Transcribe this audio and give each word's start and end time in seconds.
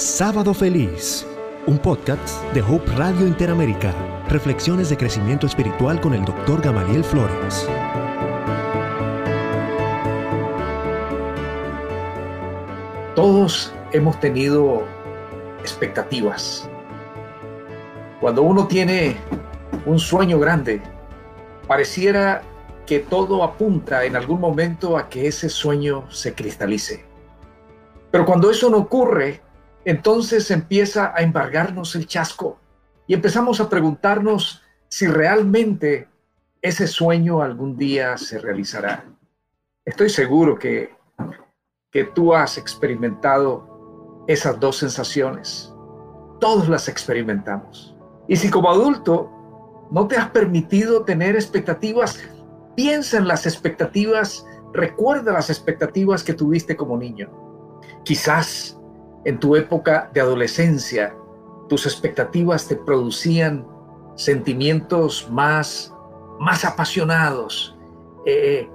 Sábado 0.00 0.54
Feliz, 0.54 1.26
un 1.66 1.78
podcast 1.78 2.42
de 2.54 2.62
Hope 2.62 2.90
Radio 2.92 3.26
Interamérica. 3.26 3.94
Reflexiones 4.30 4.88
de 4.88 4.96
crecimiento 4.96 5.46
espiritual 5.46 6.00
con 6.00 6.14
el 6.14 6.24
Dr. 6.24 6.62
Gamaliel 6.62 7.04
Flores. 7.04 7.68
Todos 13.14 13.74
hemos 13.92 14.18
tenido 14.20 14.84
expectativas. 15.60 16.66
Cuando 18.22 18.40
uno 18.40 18.66
tiene 18.68 19.18
un 19.84 19.98
sueño 19.98 20.38
grande, 20.38 20.80
pareciera 21.68 22.40
que 22.86 23.00
todo 23.00 23.44
apunta 23.44 24.06
en 24.06 24.16
algún 24.16 24.40
momento 24.40 24.96
a 24.96 25.10
que 25.10 25.26
ese 25.26 25.50
sueño 25.50 26.10
se 26.10 26.34
cristalice. 26.34 27.04
Pero 28.10 28.24
cuando 28.24 28.50
eso 28.50 28.70
no 28.70 28.78
ocurre, 28.78 29.42
entonces 29.84 30.50
empieza 30.50 31.12
a 31.14 31.22
embargarnos 31.22 31.94
el 31.94 32.06
chasco 32.06 32.58
y 33.06 33.14
empezamos 33.14 33.60
a 33.60 33.68
preguntarnos 33.68 34.62
si 34.88 35.06
realmente 35.06 36.08
ese 36.62 36.86
sueño 36.86 37.42
algún 37.42 37.76
día 37.76 38.16
se 38.18 38.38
realizará. 38.38 39.04
Estoy 39.84 40.10
seguro 40.10 40.58
que, 40.58 40.94
que 41.90 42.04
tú 42.04 42.34
has 42.34 42.58
experimentado 42.58 44.24
esas 44.28 44.60
dos 44.60 44.76
sensaciones. 44.76 45.72
Todos 46.38 46.68
las 46.68 46.88
experimentamos. 46.88 47.96
Y 48.28 48.36
si 48.36 48.50
como 48.50 48.70
adulto 48.70 49.30
no 49.90 50.06
te 50.06 50.16
has 50.16 50.30
permitido 50.30 51.04
tener 51.04 51.34
expectativas, 51.34 52.20
piensa 52.76 53.18
en 53.18 53.26
las 53.26 53.46
expectativas, 53.46 54.46
recuerda 54.72 55.32
las 55.32 55.50
expectativas 55.50 56.22
que 56.22 56.34
tuviste 56.34 56.76
como 56.76 56.96
niño. 56.96 57.28
Quizás 58.04 58.79
en 59.24 59.38
tu 59.38 59.56
época 59.56 60.10
de 60.12 60.20
adolescencia, 60.20 61.14
tus 61.68 61.86
expectativas 61.86 62.66
te 62.66 62.76
producían 62.76 63.66
sentimientos 64.16 65.28
más, 65.30 65.94
más 66.38 66.64
apasionados, 66.64 67.76
eh, 68.26 68.68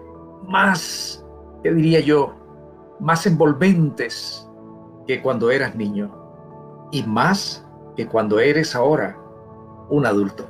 más, 0.47 1.25
¿qué 1.63 1.71
diría 1.71 1.99
yo? 1.99 2.33
Más 2.99 3.25
envolventes 3.25 4.47
que 5.07 5.21
cuando 5.21 5.51
eras 5.51 5.75
niño 5.75 6.11
y 6.91 7.03
más 7.03 7.65
que 7.95 8.07
cuando 8.07 8.39
eres 8.39 8.75
ahora 8.75 9.17
un 9.89 10.05
adulto. 10.05 10.45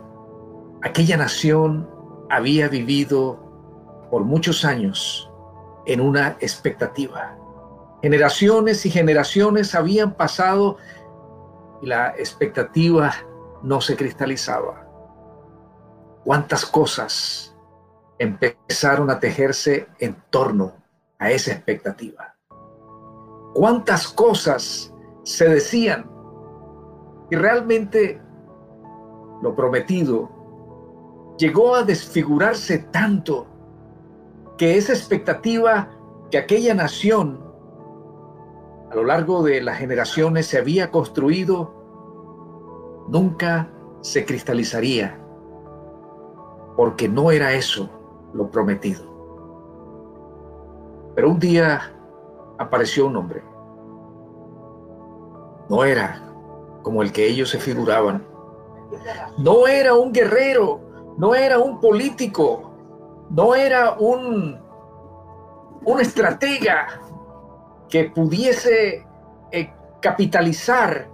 Aquella 0.81 1.17
nación 1.17 1.89
había 2.30 2.67
vivido 2.67 3.39
por 4.11 4.23
muchos 4.23 4.65
años 4.65 5.30
en 5.85 6.02
una 6.02 6.37
expectativa 6.39 7.37
Generaciones 8.01 8.85
y 8.85 8.91
generaciones 8.91 9.73
habían 9.73 10.13
pasado 10.13 10.77
y 11.81 11.88
la 11.88 12.09
expectativa 12.09 13.13
no 13.63 13.81
se 13.81 13.95
cristalizaba. 13.95 14.87
¿Cuántas 16.23 16.65
cosas 16.65 17.55
empezaron 18.19 19.09
a 19.09 19.19
tejerse 19.19 19.87
en 19.99 20.15
torno 20.29 20.73
a 21.19 21.31
esa 21.31 21.52
expectativa? 21.52 22.35
¿Cuántas 23.53 24.07
cosas 24.07 24.93
se 25.23 25.47
decían? 25.47 26.09
Y 27.30 27.35
realmente 27.35 28.21
lo 29.41 29.55
prometido 29.55 30.30
llegó 31.37 31.75
a 31.75 31.83
desfigurarse 31.83 32.80
tanto 32.91 33.47
que 34.57 34.77
esa 34.77 34.93
expectativa 34.93 35.89
que 36.31 36.37
aquella 36.37 36.73
nación 36.73 37.44
a 38.95 38.99
lo 38.99 39.03
largo 39.07 39.43
de 39.43 39.61
las 39.61 39.77
generaciones 39.77 40.47
se 40.47 40.57
había 40.57 40.89
construido, 40.89 41.73
nunca 43.09 43.69
se 43.99 44.23
cristalizaría, 44.23 45.19
porque 46.77 47.09
no 47.09 47.30
era 47.30 47.52
eso 47.52 47.89
lo 48.33 48.49
prometido. 48.49 49.03
Pero 51.14 51.30
un 51.30 51.39
día 51.39 51.93
apareció 52.58 53.08
un 53.08 53.17
hombre. 53.17 53.43
No 55.67 55.83
era 55.83 56.31
como 56.81 57.02
el 57.02 57.11
que 57.11 57.27
ellos 57.27 57.49
se 57.49 57.59
figuraban. 57.59 58.25
No 59.37 59.67
era 59.67 59.93
un 59.93 60.14
guerrero, 60.14 60.80
no 61.17 61.36
era 61.36 61.59
un 61.59 61.81
político, 61.81 62.71
no 63.30 63.55
era 63.55 63.97
un, 63.99 64.58
un 65.83 65.99
estratega, 65.99 67.02
que 67.89 68.05
pudiese 68.05 69.05
eh, 69.51 69.73
capitalizar 70.01 71.09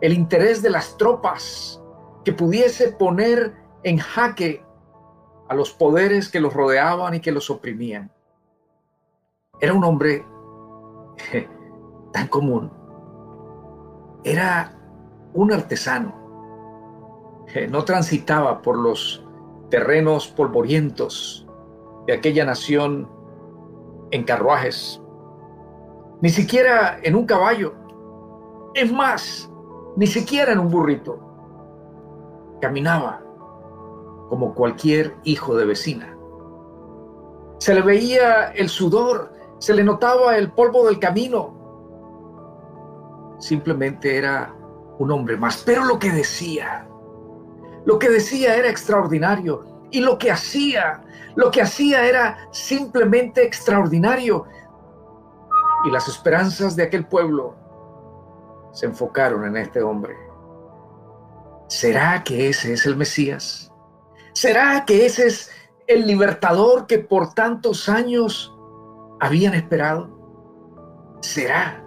el 0.00 0.12
interés 0.12 0.62
de 0.62 0.70
las 0.70 0.96
tropas, 0.96 1.82
que 2.24 2.32
pudiese 2.32 2.92
poner 2.92 3.54
en 3.82 3.98
jaque 3.98 4.64
a 5.48 5.54
los 5.54 5.72
poderes 5.72 6.28
que 6.28 6.40
los 6.40 6.54
rodeaban 6.54 7.14
y 7.14 7.20
que 7.20 7.32
los 7.32 7.50
oprimían. 7.50 8.10
Era 9.60 9.74
un 9.74 9.84
hombre 9.84 10.24
tan 12.12 12.28
común. 12.28 12.72
Era 14.24 14.78
un 15.34 15.52
artesano. 15.52 16.20
No 17.68 17.84
transitaba 17.84 18.62
por 18.62 18.78
los 18.78 19.24
terrenos 19.68 20.28
polvorientos 20.28 21.46
de 22.06 22.14
aquella 22.14 22.44
nación 22.44 23.10
en 24.10 24.24
carruajes 24.24 25.01
ni 26.22 26.30
siquiera 26.30 26.98
en 27.02 27.16
un 27.16 27.26
caballo, 27.26 27.74
es 28.74 28.90
más, 28.92 29.50
ni 29.96 30.06
siquiera 30.06 30.52
en 30.52 30.60
un 30.60 30.70
burrito. 30.70 31.18
Caminaba 32.60 33.20
como 34.28 34.54
cualquier 34.54 35.16
hijo 35.24 35.56
de 35.56 35.66
vecina. 35.66 36.16
Se 37.58 37.74
le 37.74 37.82
veía 37.82 38.52
el 38.52 38.68
sudor, 38.68 39.32
se 39.58 39.74
le 39.74 39.82
notaba 39.82 40.38
el 40.38 40.52
polvo 40.52 40.86
del 40.86 41.00
camino. 41.00 41.58
Simplemente 43.40 44.16
era 44.16 44.54
un 45.00 45.10
hombre 45.10 45.36
más, 45.36 45.64
pero 45.66 45.84
lo 45.84 45.98
que 45.98 46.12
decía, 46.12 46.86
lo 47.84 47.98
que 47.98 48.08
decía 48.08 48.54
era 48.54 48.70
extraordinario 48.70 49.64
y 49.90 49.98
lo 49.98 50.18
que 50.18 50.30
hacía, 50.30 51.02
lo 51.34 51.50
que 51.50 51.62
hacía 51.62 52.06
era 52.08 52.38
simplemente 52.52 53.44
extraordinario 53.44 54.46
y 55.84 55.90
las 55.90 56.08
esperanzas 56.08 56.76
de 56.76 56.84
aquel 56.84 57.06
pueblo 57.06 57.54
se 58.72 58.86
enfocaron 58.86 59.44
en 59.44 59.56
este 59.56 59.82
hombre. 59.82 60.16
¿Será 61.68 62.22
que 62.22 62.48
ese 62.48 62.74
es 62.74 62.86
el 62.86 62.96
Mesías? 62.96 63.72
¿Será 64.34 64.84
que 64.84 65.06
ese 65.06 65.26
es 65.26 65.50
el 65.86 66.06
libertador 66.06 66.86
que 66.86 66.98
por 66.98 67.34
tantos 67.34 67.88
años 67.88 68.54
habían 69.20 69.54
esperado? 69.54 70.10
¿Será? 71.20 71.84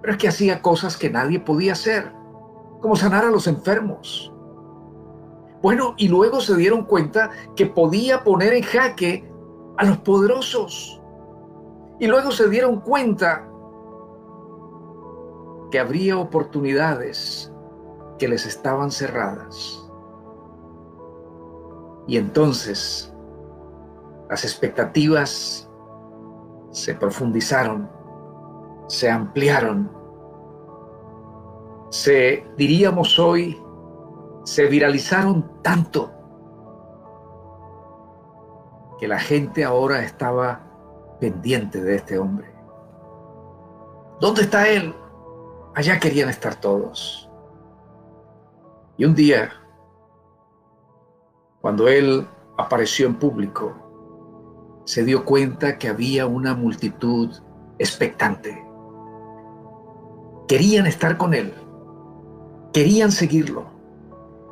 Pero 0.00 0.12
es 0.12 0.18
que 0.18 0.28
hacía 0.28 0.62
cosas 0.62 0.96
que 0.96 1.10
nadie 1.10 1.40
podía 1.40 1.72
hacer, 1.72 2.12
como 2.80 2.96
sanar 2.96 3.24
a 3.24 3.30
los 3.30 3.46
enfermos. 3.46 4.32
Bueno, 5.62 5.94
y 5.96 6.08
luego 6.08 6.40
se 6.40 6.54
dieron 6.56 6.84
cuenta 6.84 7.30
que 7.56 7.66
podía 7.66 8.22
poner 8.22 8.52
en 8.52 8.62
jaque 8.62 9.28
a 9.78 9.84
los 9.84 9.98
poderosos. 9.98 11.00
Y 11.98 12.06
luego 12.06 12.30
se 12.30 12.48
dieron 12.48 12.80
cuenta 12.80 13.48
que 15.70 15.78
habría 15.78 16.18
oportunidades 16.18 17.52
que 18.18 18.28
les 18.28 18.46
estaban 18.46 18.90
cerradas. 18.90 19.82
Y 22.06 22.18
entonces 22.18 23.12
las 24.28 24.44
expectativas 24.44 25.68
se 26.70 26.94
profundizaron, 26.94 27.90
se 28.86 29.10
ampliaron, 29.10 29.90
se, 31.90 32.46
diríamos 32.56 33.18
hoy, 33.18 33.60
se 34.44 34.66
viralizaron 34.66 35.62
tanto 35.62 36.12
que 38.98 39.08
la 39.08 39.18
gente 39.18 39.64
ahora 39.64 40.02
estaba 40.02 40.60
pendiente 41.20 41.82
de 41.82 41.96
este 41.96 42.18
hombre. 42.18 42.50
¿Dónde 44.20 44.42
está 44.42 44.68
él? 44.68 44.94
Allá 45.74 45.98
querían 46.00 46.28
estar 46.28 46.54
todos. 46.54 47.30
Y 48.96 49.04
un 49.04 49.14
día, 49.14 49.50
cuando 51.60 51.86
él 51.86 52.26
apareció 52.56 53.06
en 53.06 53.16
público, 53.16 53.74
se 54.84 55.04
dio 55.04 55.24
cuenta 55.24 55.78
que 55.78 55.88
había 55.88 56.26
una 56.26 56.54
multitud 56.54 57.30
expectante. 57.78 58.64
Querían 60.48 60.86
estar 60.86 61.18
con 61.18 61.34
él, 61.34 61.52
querían 62.72 63.12
seguirlo, 63.12 63.66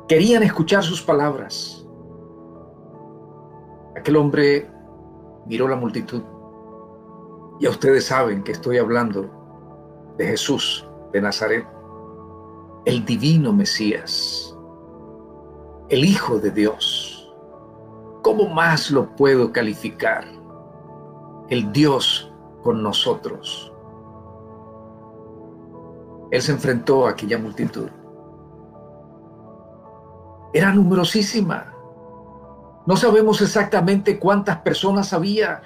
querían 0.07 0.43
escuchar 0.43 0.83
sus 0.83 1.01
palabras. 1.01 1.87
Aquel 3.95 4.17
hombre 4.17 4.69
miró 5.47 5.67
la 5.67 5.77
multitud 5.77 6.21
ya 7.59 7.69
ustedes 7.69 8.05
saben 8.05 8.43
que 8.43 8.51
estoy 8.51 8.77
hablando 8.77 9.29
de 10.17 10.27
Jesús 10.27 10.87
de 11.13 11.21
Nazaret, 11.21 11.65
el 12.85 13.05
divino 13.05 13.53
Mesías, 13.53 14.55
el 15.89 16.03
Hijo 16.03 16.39
de 16.39 16.51
Dios. 16.51 17.33
¿Cómo 18.21 18.49
más 18.49 18.91
lo 18.91 19.15
puedo 19.15 19.51
calificar? 19.51 20.25
El 21.49 21.71
Dios 21.71 22.33
con 22.63 22.81
nosotros. 22.81 23.71
Él 26.31 26.41
se 26.41 26.51
enfrentó 26.51 27.05
a 27.05 27.11
aquella 27.11 27.37
multitud. 27.37 27.87
Era 30.53 30.73
numerosísima. 30.73 31.73
No 32.85 32.97
sabemos 32.97 33.41
exactamente 33.41 34.19
cuántas 34.19 34.57
personas 34.57 35.13
había. 35.13 35.61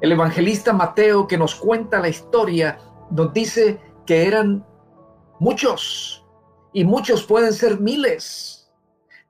El 0.00 0.12
evangelista 0.12 0.72
Mateo 0.72 1.26
que 1.26 1.36
nos 1.36 1.54
cuenta 1.54 1.98
la 1.98 2.08
historia 2.08 2.78
nos 3.10 3.32
dice 3.32 3.80
que 4.06 4.26
eran 4.26 4.64
muchos 5.40 6.24
y 6.72 6.84
muchos 6.84 7.24
pueden 7.24 7.52
ser 7.52 7.80
miles. 7.80 8.70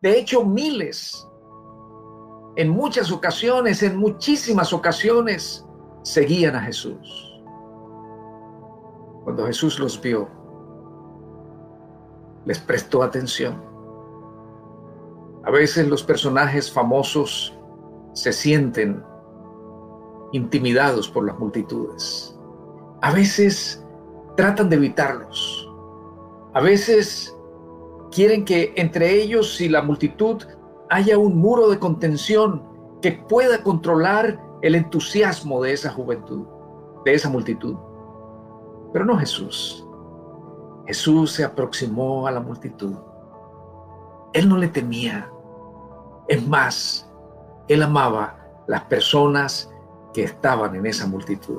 De 0.02 0.18
hecho, 0.18 0.44
miles. 0.44 1.26
En 2.56 2.68
muchas 2.68 3.10
ocasiones, 3.10 3.82
en 3.82 3.96
muchísimas 3.96 4.72
ocasiones, 4.72 5.64
seguían 6.02 6.56
a 6.56 6.60
Jesús. 6.60 7.40
Cuando 9.24 9.46
Jesús 9.46 9.78
los 9.78 10.00
vio, 10.00 10.28
les 12.44 12.58
prestó 12.58 13.02
atención. 13.02 13.62
A 15.44 15.50
veces 15.50 15.86
los 15.88 16.02
personajes 16.02 16.70
famosos 16.70 17.54
se 18.12 18.32
sienten 18.32 19.02
intimidados 20.32 21.08
por 21.08 21.26
las 21.26 21.38
multitudes. 21.38 22.38
A 23.02 23.12
veces 23.12 23.84
tratan 24.36 24.68
de 24.68 24.76
evitarlos. 24.76 25.70
A 26.54 26.60
veces 26.60 27.36
quieren 28.10 28.44
que 28.44 28.72
entre 28.76 29.20
ellos 29.20 29.60
y 29.60 29.68
la 29.68 29.82
multitud 29.82 30.42
haya 30.90 31.18
un 31.18 31.36
muro 31.36 31.68
de 31.68 31.78
contención 31.78 32.62
que 33.02 33.12
pueda 33.12 33.62
controlar 33.62 34.40
el 34.62 34.74
entusiasmo 34.74 35.62
de 35.62 35.72
esa 35.72 35.90
juventud, 35.90 36.46
de 37.04 37.14
esa 37.14 37.28
multitud. 37.28 37.76
Pero 38.92 39.04
no 39.04 39.16
Jesús. 39.18 39.86
Jesús 40.86 41.32
se 41.32 41.44
aproximó 41.44 42.26
a 42.26 42.30
la 42.30 42.40
multitud. 42.40 42.94
Él 44.32 44.48
no 44.48 44.56
le 44.56 44.68
temía. 44.68 45.30
Es 46.26 46.46
más, 46.46 47.10
él 47.68 47.82
amaba 47.82 48.38
las 48.66 48.84
personas 48.84 49.70
que 50.12 50.24
estaban 50.24 50.74
en 50.74 50.86
esa 50.86 51.06
multitud. 51.06 51.58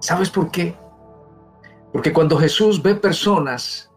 ¿Sabes 0.00 0.30
por 0.30 0.50
qué? 0.50 0.76
Porque 1.92 2.12
cuando 2.12 2.36
Jesús 2.36 2.82
ve 2.82 2.94
personas, 2.94 3.90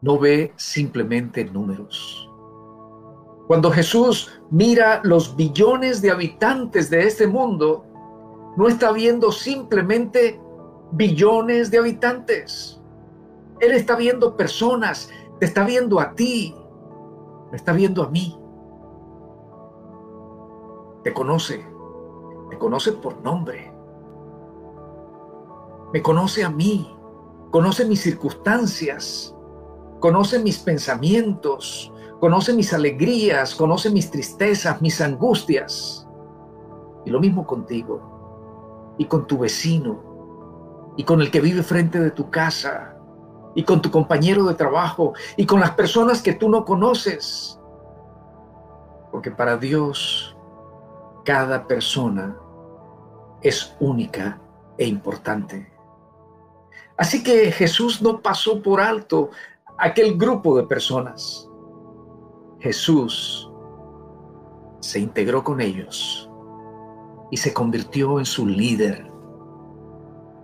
no 0.00 0.18
ve 0.18 0.52
simplemente 0.56 1.44
números. 1.44 2.28
Cuando 3.46 3.70
Jesús 3.70 4.40
mira 4.50 5.00
los 5.04 5.36
billones 5.36 6.00
de 6.02 6.10
habitantes 6.10 6.88
de 6.90 7.06
este 7.06 7.26
mundo, 7.26 7.84
no 8.56 8.68
está 8.68 8.92
viendo 8.92 9.32
simplemente 9.32 10.40
billones 10.92 11.70
de 11.70 11.78
habitantes. 11.78 12.80
Él 13.60 13.72
está 13.72 13.96
viendo 13.96 14.36
personas, 14.36 15.10
te 15.38 15.46
está 15.46 15.64
viendo 15.64 16.00
a 16.00 16.14
ti, 16.14 16.54
me 17.50 17.56
está 17.56 17.72
viendo 17.72 18.02
a 18.02 18.08
mí. 18.08 18.38
Te 21.04 21.12
conoce, 21.12 21.64
me 22.50 22.58
conoce 22.58 22.92
por 22.92 23.22
nombre. 23.22 23.72
Me 25.92 26.02
conoce 26.02 26.44
a 26.44 26.50
mí, 26.50 26.96
conoce 27.50 27.84
mis 27.84 28.00
circunstancias, 28.00 29.34
conoce 30.00 30.40
mis 30.40 30.58
pensamientos, 30.58 31.92
conoce 32.18 32.52
mis 32.52 32.72
alegrías, 32.72 33.54
conoce 33.54 33.90
mis 33.90 34.10
tristezas, 34.10 34.82
mis 34.82 35.00
angustias. 35.00 36.08
Y 37.04 37.10
lo 37.10 37.20
mismo 37.20 37.46
contigo, 37.46 38.94
y 38.98 39.06
con 39.06 39.26
tu 39.26 39.38
vecino, 39.38 40.94
y 40.96 41.04
con 41.04 41.20
el 41.22 41.30
que 41.30 41.40
vive 41.40 41.62
frente 41.62 42.00
de 42.00 42.10
tu 42.10 42.30
casa, 42.30 42.96
y 43.54 43.62
con 43.62 43.80
tu 43.80 43.90
compañero 43.90 44.44
de 44.44 44.54
trabajo, 44.54 45.14
y 45.36 45.46
con 45.46 45.60
las 45.60 45.72
personas 45.72 46.20
que 46.20 46.34
tú 46.34 46.48
no 46.48 46.64
conoces. 46.64 47.58
Porque 49.10 49.30
para 49.30 49.56
Dios, 49.56 50.36
cada 51.30 51.64
persona 51.68 52.36
es 53.40 53.76
única 53.78 54.40
e 54.76 54.84
importante. 54.84 55.72
Así 56.96 57.22
que 57.22 57.52
Jesús 57.52 58.02
no 58.02 58.20
pasó 58.20 58.60
por 58.60 58.80
alto 58.80 59.30
aquel 59.78 60.18
grupo 60.18 60.56
de 60.56 60.64
personas. 60.64 61.48
Jesús 62.58 63.48
se 64.80 64.98
integró 64.98 65.44
con 65.44 65.60
ellos 65.60 66.28
y 67.30 67.36
se 67.36 67.54
convirtió 67.54 68.18
en 68.18 68.26
su 68.26 68.44
líder. 68.44 69.08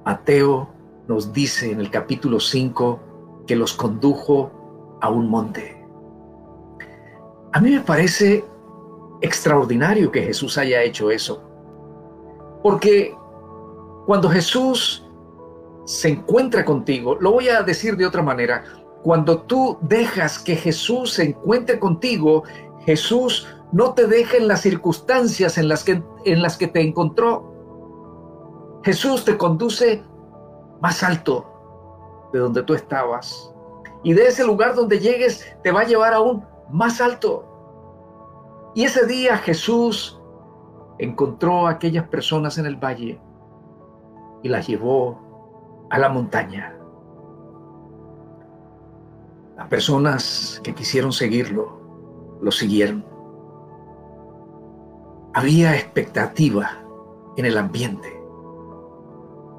Mateo 0.04 0.68
nos 1.08 1.32
dice 1.32 1.72
en 1.72 1.80
el 1.80 1.90
capítulo 1.90 2.38
5 2.38 3.00
que 3.44 3.56
los 3.56 3.72
condujo 3.72 4.98
a 5.00 5.10
un 5.10 5.28
monte. 5.28 5.84
A 7.52 7.60
mí 7.60 7.72
me 7.72 7.80
parece 7.80 8.44
extraordinario 9.20 10.10
que 10.10 10.22
Jesús 10.22 10.58
haya 10.58 10.82
hecho 10.82 11.10
eso, 11.10 11.42
porque 12.62 13.16
cuando 14.06 14.28
Jesús 14.28 15.06
se 15.84 16.08
encuentra 16.08 16.64
contigo, 16.64 17.16
lo 17.20 17.32
voy 17.32 17.48
a 17.48 17.62
decir 17.62 17.96
de 17.96 18.06
otra 18.06 18.22
manera, 18.22 18.64
cuando 19.02 19.42
tú 19.42 19.78
dejas 19.82 20.38
que 20.38 20.56
Jesús 20.56 21.12
se 21.12 21.24
encuentre 21.24 21.78
contigo, 21.78 22.42
Jesús 22.84 23.46
no 23.72 23.94
te 23.94 24.06
deja 24.06 24.36
en 24.36 24.48
las 24.48 24.62
circunstancias 24.62 25.58
en 25.58 25.68
las 25.68 25.84
que, 25.84 26.02
en 26.24 26.42
las 26.42 26.56
que 26.56 26.66
te 26.66 26.80
encontró. 26.80 27.52
Jesús 28.84 29.24
te 29.24 29.36
conduce 29.36 30.02
más 30.80 31.02
alto 31.02 31.46
de 32.32 32.38
donde 32.38 32.62
tú 32.62 32.74
estabas. 32.74 33.52
Y 34.02 34.12
de 34.12 34.28
ese 34.28 34.44
lugar 34.44 34.74
donde 34.74 34.98
llegues 34.98 35.44
te 35.62 35.72
va 35.72 35.80
a 35.80 35.86
llevar 35.86 36.14
aún 36.14 36.44
más 36.70 37.00
alto. 37.00 37.44
Y 38.76 38.84
ese 38.84 39.06
día 39.06 39.38
Jesús 39.38 40.20
encontró 40.98 41.66
a 41.66 41.70
aquellas 41.70 42.06
personas 42.08 42.58
en 42.58 42.66
el 42.66 42.76
valle 42.76 43.18
y 44.42 44.50
las 44.50 44.66
llevó 44.66 45.86
a 45.88 45.98
la 45.98 46.10
montaña. 46.10 46.76
Las 49.56 49.66
personas 49.68 50.60
que 50.62 50.74
quisieron 50.74 51.14
seguirlo, 51.14 51.80
lo 52.42 52.50
siguieron. 52.50 53.02
Había 55.32 55.74
expectativa 55.74 56.72
en 57.38 57.46
el 57.46 57.56
ambiente. 57.56 58.22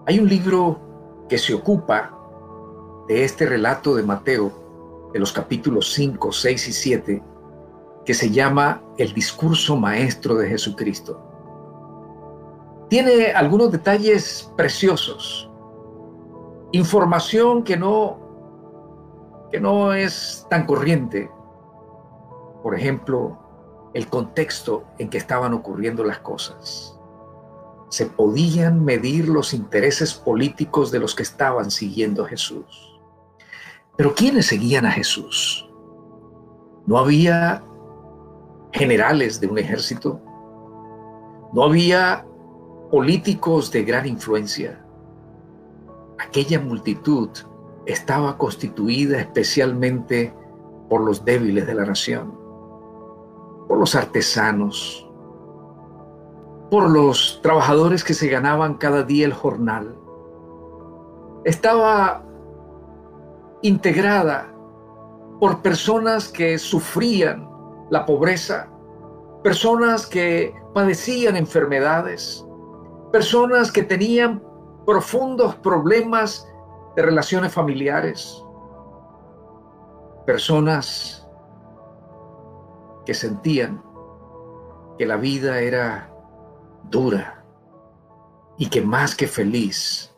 Hay 0.05 0.19
un 0.19 0.29
libro 0.29 1.25
que 1.27 1.39
se 1.39 1.55
ocupa 1.55 2.15
de 3.07 3.23
este 3.23 3.47
relato 3.47 3.95
de 3.95 4.03
Mateo, 4.03 5.09
de 5.11 5.17
los 5.17 5.33
capítulos 5.33 5.91
5, 5.93 6.31
6 6.31 6.67
y 6.67 6.71
7, 6.71 7.23
que 8.07 8.13
se 8.13 8.31
llama 8.31 8.81
El 8.97 9.13
discurso 9.13 9.75
maestro 9.75 10.35
de 10.35 10.47
Jesucristo. 10.47 11.21
Tiene 12.89 13.33
algunos 13.33 13.69
detalles 13.69 14.49
preciosos, 14.55 15.51
información 16.71 17.63
que 17.63 17.75
no 17.75 18.25
que 19.51 19.59
no 19.59 19.91
es 19.91 20.47
tan 20.49 20.65
corriente. 20.65 21.29
Por 22.63 22.75
ejemplo, 22.75 23.37
el 23.93 24.07
contexto 24.07 24.85
en 24.99 25.09
que 25.09 25.17
estaban 25.17 25.53
ocurriendo 25.53 26.05
las 26.05 26.19
cosas. 26.19 26.97
Se 27.89 28.05
podían 28.05 28.85
medir 28.85 29.27
los 29.27 29.53
intereses 29.53 30.13
políticos 30.13 30.91
de 30.91 30.99
los 30.99 31.13
que 31.13 31.23
estaban 31.23 31.71
siguiendo 31.71 32.23
a 32.23 32.29
Jesús. 32.29 33.01
Pero 33.97 34.15
¿quiénes 34.15 34.45
seguían 34.45 34.85
a 34.85 34.91
Jesús? 34.91 35.69
No 36.85 36.97
había 36.97 37.66
generales 38.77 39.39
de 39.39 39.47
un 39.47 39.57
ejército. 39.57 40.21
No 41.53 41.63
había 41.63 42.25
políticos 42.91 43.71
de 43.71 43.83
gran 43.83 44.05
influencia. 44.07 44.83
Aquella 46.19 46.59
multitud 46.59 47.29
estaba 47.85 48.37
constituida 48.37 49.19
especialmente 49.19 50.33
por 50.89 51.01
los 51.01 51.23
débiles 51.25 51.65
de 51.67 51.73
la 51.73 51.85
nación, 51.85 52.33
por 53.67 53.77
los 53.77 53.95
artesanos, 53.95 55.09
por 56.69 56.89
los 56.89 57.39
trabajadores 57.41 58.03
que 58.03 58.13
se 58.13 58.27
ganaban 58.27 58.75
cada 58.75 59.03
día 59.03 59.25
el 59.25 59.33
jornal. 59.33 59.95
Estaba 61.45 62.23
integrada 63.61 64.53
por 65.39 65.61
personas 65.61 66.29
que 66.29 66.57
sufrían 66.57 67.56
la 67.89 68.05
pobreza, 68.05 68.69
personas 69.43 70.05
que 70.05 70.53
padecían 70.73 71.35
enfermedades, 71.35 72.45
personas 73.11 73.71
que 73.71 73.83
tenían 73.83 74.43
profundos 74.85 75.55
problemas 75.55 76.47
de 76.95 77.01
relaciones 77.03 77.53
familiares, 77.53 78.43
personas 80.25 81.27
que 83.05 83.13
sentían 83.13 83.83
que 84.97 85.05
la 85.05 85.17
vida 85.17 85.59
era 85.61 86.09
dura 86.89 87.45
y 88.57 88.69
que 88.69 88.81
más 88.81 89.15
que 89.15 89.27
feliz 89.27 90.13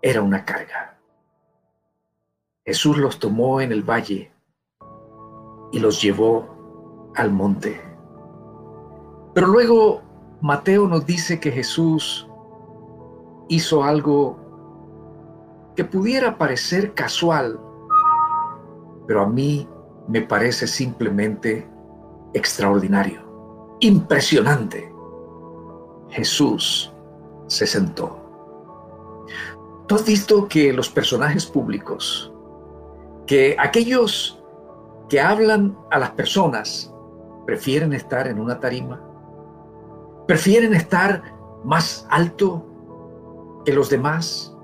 era 0.00 0.22
una 0.22 0.44
carga. 0.44 0.98
Jesús 2.64 2.96
los 2.96 3.18
tomó 3.18 3.60
en 3.60 3.72
el 3.72 3.82
valle 3.82 4.32
y 5.72 5.80
los 5.80 6.00
llevó 6.00 6.51
al 7.14 7.30
monte. 7.30 7.80
Pero 9.34 9.46
luego 9.46 10.02
Mateo 10.40 10.86
nos 10.88 11.06
dice 11.06 11.40
que 11.40 11.50
Jesús 11.50 12.28
hizo 13.48 13.82
algo 13.82 14.36
que 15.76 15.84
pudiera 15.84 16.36
parecer 16.36 16.94
casual, 16.94 17.58
pero 19.06 19.22
a 19.22 19.26
mí 19.26 19.68
me 20.08 20.22
parece 20.22 20.66
simplemente 20.66 21.66
extraordinario, 22.34 23.76
impresionante. 23.80 24.92
Jesús 26.10 26.92
se 27.46 27.66
sentó. 27.66 28.18
¿Tú 29.86 29.94
has 29.94 30.04
visto 30.04 30.48
que 30.48 30.72
los 30.72 30.88
personajes 30.88 31.46
públicos, 31.46 32.32
que 33.26 33.56
aquellos 33.58 34.42
que 35.08 35.20
hablan 35.20 35.76
a 35.90 35.98
las 35.98 36.10
personas, 36.10 36.91
prefieren 37.46 37.92
estar 37.92 38.26
en 38.26 38.40
una 38.40 38.60
tarima? 38.60 39.00
¿Prefieren 40.26 40.74
estar 40.74 41.22
más 41.64 42.06
alto 42.10 42.66
que 43.64 43.72
los 43.72 43.90
demás? 43.90 44.56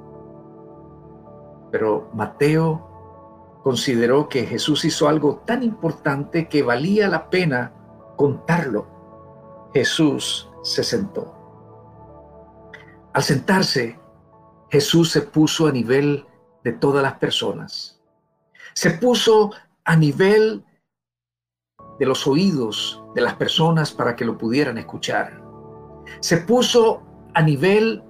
Pero 1.71 2.09
Mateo 2.15 3.61
consideró 3.63 4.29
que 4.29 4.47
Jesús 4.47 4.85
hizo 4.85 5.09
algo 5.09 5.43
tan 5.45 5.63
importante 5.63 6.49
que 6.49 6.63
valía 6.63 7.09
la 7.09 7.29
pena 7.29 7.73
contarlo. 8.17 8.87
Jesús 9.75 10.49
se 10.63 10.83
sentó. 10.83 11.35
Al 13.13 13.23
sentarse, 13.23 13.99
Jesús 14.71 15.11
se 15.11 15.23
puso 15.23 15.67
a 15.67 15.73
nivel 15.73 16.27
de 16.65 16.73
todas 16.73 17.03
las 17.03 17.15
personas. 17.15 18.01
Se 18.75 18.91
puso 18.91 19.51
a 19.85 19.97
nivel 19.97 20.65
de 21.99 22.07
los 22.07 22.27
oídos 22.27 23.03
de 23.15 23.23
las 23.23 23.35
personas 23.35 23.93
para 23.93 24.15
que 24.15 24.25
lo 24.25 24.39
pudieran 24.39 24.79
escuchar. 24.79 25.43
Se 26.21 26.39
puso 26.39 27.03
a 27.35 27.43
nivel 27.43 28.03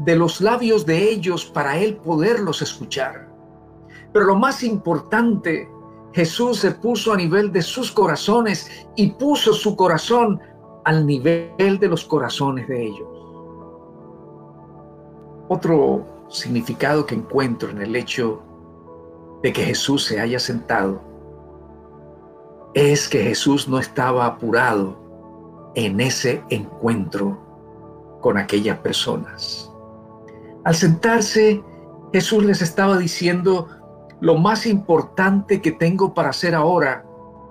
de 0.00 0.16
los 0.16 0.40
labios 0.40 0.84
de 0.86 1.10
ellos 1.10 1.44
para 1.44 1.78
él 1.78 1.96
poderlos 1.96 2.62
escuchar. 2.62 3.28
Pero 4.12 4.26
lo 4.26 4.36
más 4.36 4.62
importante, 4.62 5.68
Jesús 6.12 6.58
se 6.58 6.72
puso 6.72 7.12
a 7.12 7.16
nivel 7.16 7.52
de 7.52 7.62
sus 7.62 7.90
corazones 7.90 8.86
y 8.96 9.10
puso 9.12 9.52
su 9.52 9.74
corazón 9.76 10.40
al 10.84 11.06
nivel 11.06 11.78
de 11.78 11.88
los 11.88 12.04
corazones 12.04 12.68
de 12.68 12.86
ellos. 12.86 13.08
Otro 15.48 16.26
significado 16.28 17.06
que 17.06 17.14
encuentro 17.14 17.70
en 17.70 17.80
el 17.82 17.96
hecho 17.96 18.42
de 19.42 19.52
que 19.52 19.64
Jesús 19.64 20.04
se 20.04 20.20
haya 20.20 20.38
sentado 20.38 21.11
es 22.74 23.08
que 23.08 23.22
Jesús 23.22 23.68
no 23.68 23.78
estaba 23.78 24.26
apurado 24.26 24.96
en 25.74 26.00
ese 26.00 26.42
encuentro 26.48 27.38
con 28.20 28.38
aquellas 28.38 28.78
personas. 28.78 29.70
Al 30.64 30.74
sentarse, 30.74 31.62
Jesús 32.12 32.44
les 32.44 32.62
estaba 32.62 32.96
diciendo, 32.96 33.68
lo 34.20 34.36
más 34.36 34.66
importante 34.66 35.60
que 35.60 35.72
tengo 35.72 36.14
para 36.14 36.30
hacer 36.30 36.54
ahora 36.54 37.04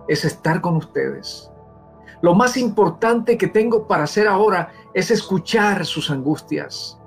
es 0.07 0.25
estar 0.25 0.61
con 0.61 0.77
ustedes. 0.77 1.51
Lo 2.21 2.33
más 2.33 2.57
importante 2.57 3.37
que 3.37 3.47
tengo 3.47 3.87
para 3.87 4.03
hacer 4.03 4.27
ahora 4.27 4.71
es 4.93 5.11
escuchar 5.11 5.85
sus 5.85 6.09
angustias. 6.09 6.97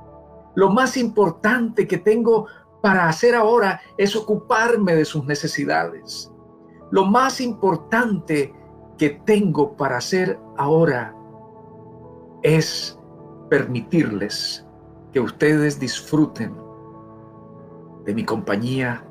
Lo 0.55 0.71
más 0.71 0.97
importante 0.97 1.87
que 1.89 1.99
tengo 1.99 2.47
para 2.83 3.09
hacer 3.09 3.35
ahora 3.35 3.81
es 3.97 4.15
ocuparme 4.15 4.95
de 4.95 5.05
sus 5.05 5.25
necesidades. 5.25 6.34
Lo 6.91 7.05
más 7.05 7.41
importante 7.41 8.53
que 8.99 9.11
tengo 9.11 9.77
para 9.77 9.97
hacer 9.97 10.39
ahora 10.57 11.15
es 12.43 12.99
permitirles 13.49 14.67
que 15.13 15.21
ustedes 15.21 15.79
disfruten 15.79 16.55
de 18.05 18.15
mi 18.15 18.25
compañía 18.25 19.05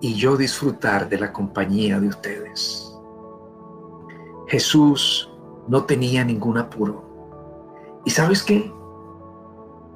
y 0.00 0.14
yo 0.14 0.36
disfrutar 0.36 1.08
de 1.08 1.18
la 1.18 1.32
compañía 1.32 1.98
de 1.98 2.08
ustedes. 2.08 2.92
Jesús 4.48 5.30
no 5.68 5.84
tenía 5.84 6.24
ningún 6.24 6.58
apuro. 6.58 7.02
¿Y 8.04 8.10
sabes 8.10 8.42
qué? 8.42 8.72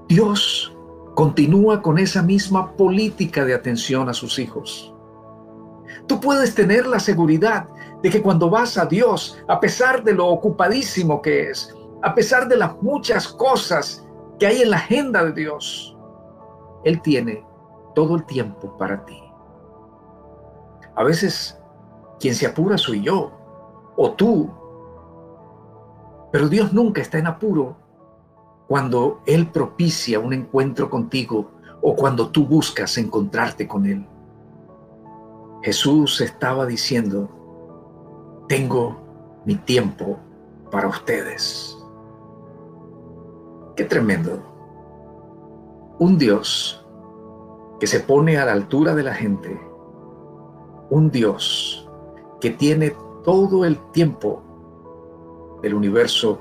Dios 0.09 0.77
continúa 1.15 1.83
con 1.83 1.99
esa 1.99 2.23
misma 2.23 2.73
política 2.73 3.45
de 3.45 3.55
atención 3.55 4.09
a 4.09 4.15
sus 4.15 4.39
hijos. 4.39 4.90
Tú 6.11 6.19
puedes 6.19 6.57
tener 6.57 6.89
la 6.89 6.99
seguridad 6.99 7.69
de 8.03 8.11
que 8.11 8.21
cuando 8.21 8.51
vas 8.51 8.77
a 8.77 8.85
Dios, 8.85 9.41
a 9.47 9.61
pesar 9.61 10.03
de 10.03 10.13
lo 10.13 10.27
ocupadísimo 10.27 11.23
que 11.23 11.51
es, 11.51 11.73
a 12.03 12.17
pesar 12.17 12.49
de 12.49 12.57
las 12.57 12.83
muchas 12.83 13.29
cosas 13.29 14.05
que 14.37 14.49
hay 14.49 14.63
en 14.63 14.71
la 14.71 14.79
agenda 14.79 15.25
de 15.25 15.33
Dios, 15.33 15.97
Él 16.83 17.01
tiene 17.01 17.47
todo 17.95 18.17
el 18.17 18.27
tiempo 18.27 18.77
para 18.77 19.05
ti. 19.05 19.23
A 20.97 21.05
veces 21.05 21.57
quien 22.19 22.35
se 22.35 22.49
apura 22.49 22.77
soy 22.77 23.03
yo 23.03 23.31
o 23.97 24.11
tú, 24.11 24.51
pero 26.33 26.49
Dios 26.49 26.73
nunca 26.73 27.03
está 27.03 27.19
en 27.19 27.29
apuro 27.29 27.77
cuando 28.67 29.23
Él 29.27 29.47
propicia 29.47 30.19
un 30.19 30.33
encuentro 30.33 30.91
contigo 30.91 31.53
o 31.81 31.95
cuando 31.95 32.31
tú 32.31 32.47
buscas 32.47 32.99
encontrarte 32.99 33.69
con 33.69 33.87
Él. 33.87 34.10
Jesús 35.63 36.21
estaba 36.21 36.65
diciendo, 36.67 37.29
tengo 38.49 38.97
mi 39.45 39.57
tiempo 39.57 40.19
para 40.71 40.89
ustedes. 40.89 41.77
Qué 43.77 43.85
tremendo. 43.85 44.43
Un 45.99 46.17
Dios 46.17 46.85
que 47.79 47.87
se 47.87 48.01
pone 48.01 48.39
a 48.39 48.47
la 48.47 48.53
altura 48.53 48.95
de 48.95 49.03
la 49.03 49.15
gente. 49.15 49.61
Un 50.89 51.11
Dios 51.11 51.89
que 52.41 52.51
tiene 52.51 52.95
todo 53.23 53.65
el 53.65 53.79
tiempo 53.93 54.43
del 55.63 55.75
universo 55.75 56.39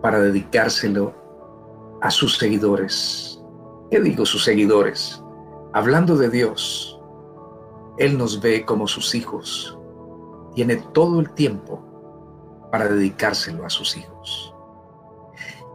para 0.00 0.18
dedicárselo 0.20 1.14
a 2.00 2.10
sus 2.10 2.36
seguidores. 2.38 3.40
¿Qué 3.90 4.00
digo 4.00 4.26
sus 4.26 4.44
seguidores? 4.44 5.22
Hablando 5.72 6.16
de 6.16 6.28
Dios, 6.28 7.01
Él 7.98 8.16
nos 8.16 8.40
ve 8.40 8.64
como 8.64 8.86
sus 8.86 9.14
hijos. 9.14 9.78
Tiene 10.54 10.76
todo 10.92 11.20
el 11.20 11.32
tiempo 11.34 11.82
para 12.70 12.88
dedicárselo 12.88 13.64
a 13.64 13.70
sus 13.70 13.96
hijos. 13.96 14.54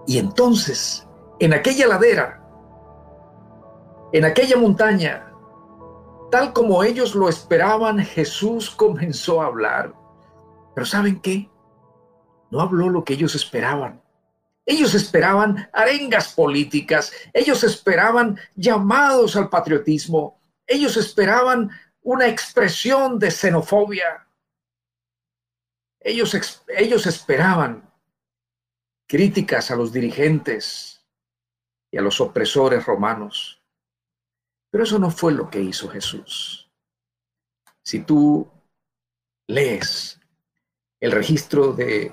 Y 0.08 0.18
entonces, 0.18 1.08
en 1.40 1.54
aquella 1.54 1.88
ladera, 1.88 2.44
en 4.14 4.26
aquella 4.26 4.58
montaña, 4.58 5.32
tal 6.32 6.54
como 6.54 6.84
ellos 6.84 7.14
lo 7.14 7.30
esperaban, 7.30 8.00
Jesús 8.00 8.70
comenzó 8.70 9.42
a 9.42 9.48
hablar. 9.48 9.94
Pero 10.74 10.86
¿saben 10.86 11.20
qué? 11.20 11.50
No 12.50 12.62
habló 12.62 12.90
lo 12.90 13.04
que 13.04 13.14
ellos 13.14 13.36
esperaban. 13.36 14.02
Ellos 14.66 14.94
esperaban 14.96 15.70
arengas 15.72 16.34
políticas, 16.34 17.12
ellos 17.34 17.64
esperaban 17.64 18.38
llamados 18.56 19.36
al 19.38 19.50
patriotismo, 19.50 20.42
ellos 20.66 20.98
esperaban 20.98 21.70
una 22.08 22.26
expresión 22.26 23.20
de 23.20 23.30
xenofobia. 23.30 24.26
Ellos, 26.00 26.64
ellos 26.70 27.06
esperaban 27.06 27.92
críticas 29.06 29.72
a 29.72 29.76
los 29.76 29.92
dirigentes 29.92 31.06
y 31.92 31.98
a 31.98 32.02
los 32.02 32.22
opresores 32.22 32.86
romanos. 32.86 33.62
Pero 34.72 34.86
eso 34.86 35.00
no 35.00 35.12
fue 35.12 35.34
lo 35.34 35.50
que 35.50 35.60
hizo 35.60 35.90
Jesús. 35.90 36.72
Si 37.84 38.00
tú 38.00 38.50
lees 39.48 40.18
el 41.02 41.12
registro 41.12 41.74
de 41.74 42.10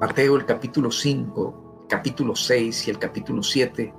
Mateo 0.00 0.34
el 0.34 0.46
capítulo 0.46 0.90
5, 0.90 1.86
capítulo 1.88 2.34
6 2.34 2.88
y 2.88 2.90
el 2.90 2.98
capítulo 2.98 3.44
7, 3.44 3.94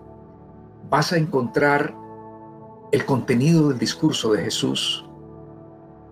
vas 0.89 1.13
a 1.13 1.17
encontrar 1.17 1.95
el 2.91 3.05
contenido 3.05 3.69
del 3.69 3.79
discurso 3.79 4.33
de 4.33 4.43
Jesús, 4.43 5.08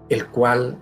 el 0.09 0.27
cual 0.27 0.77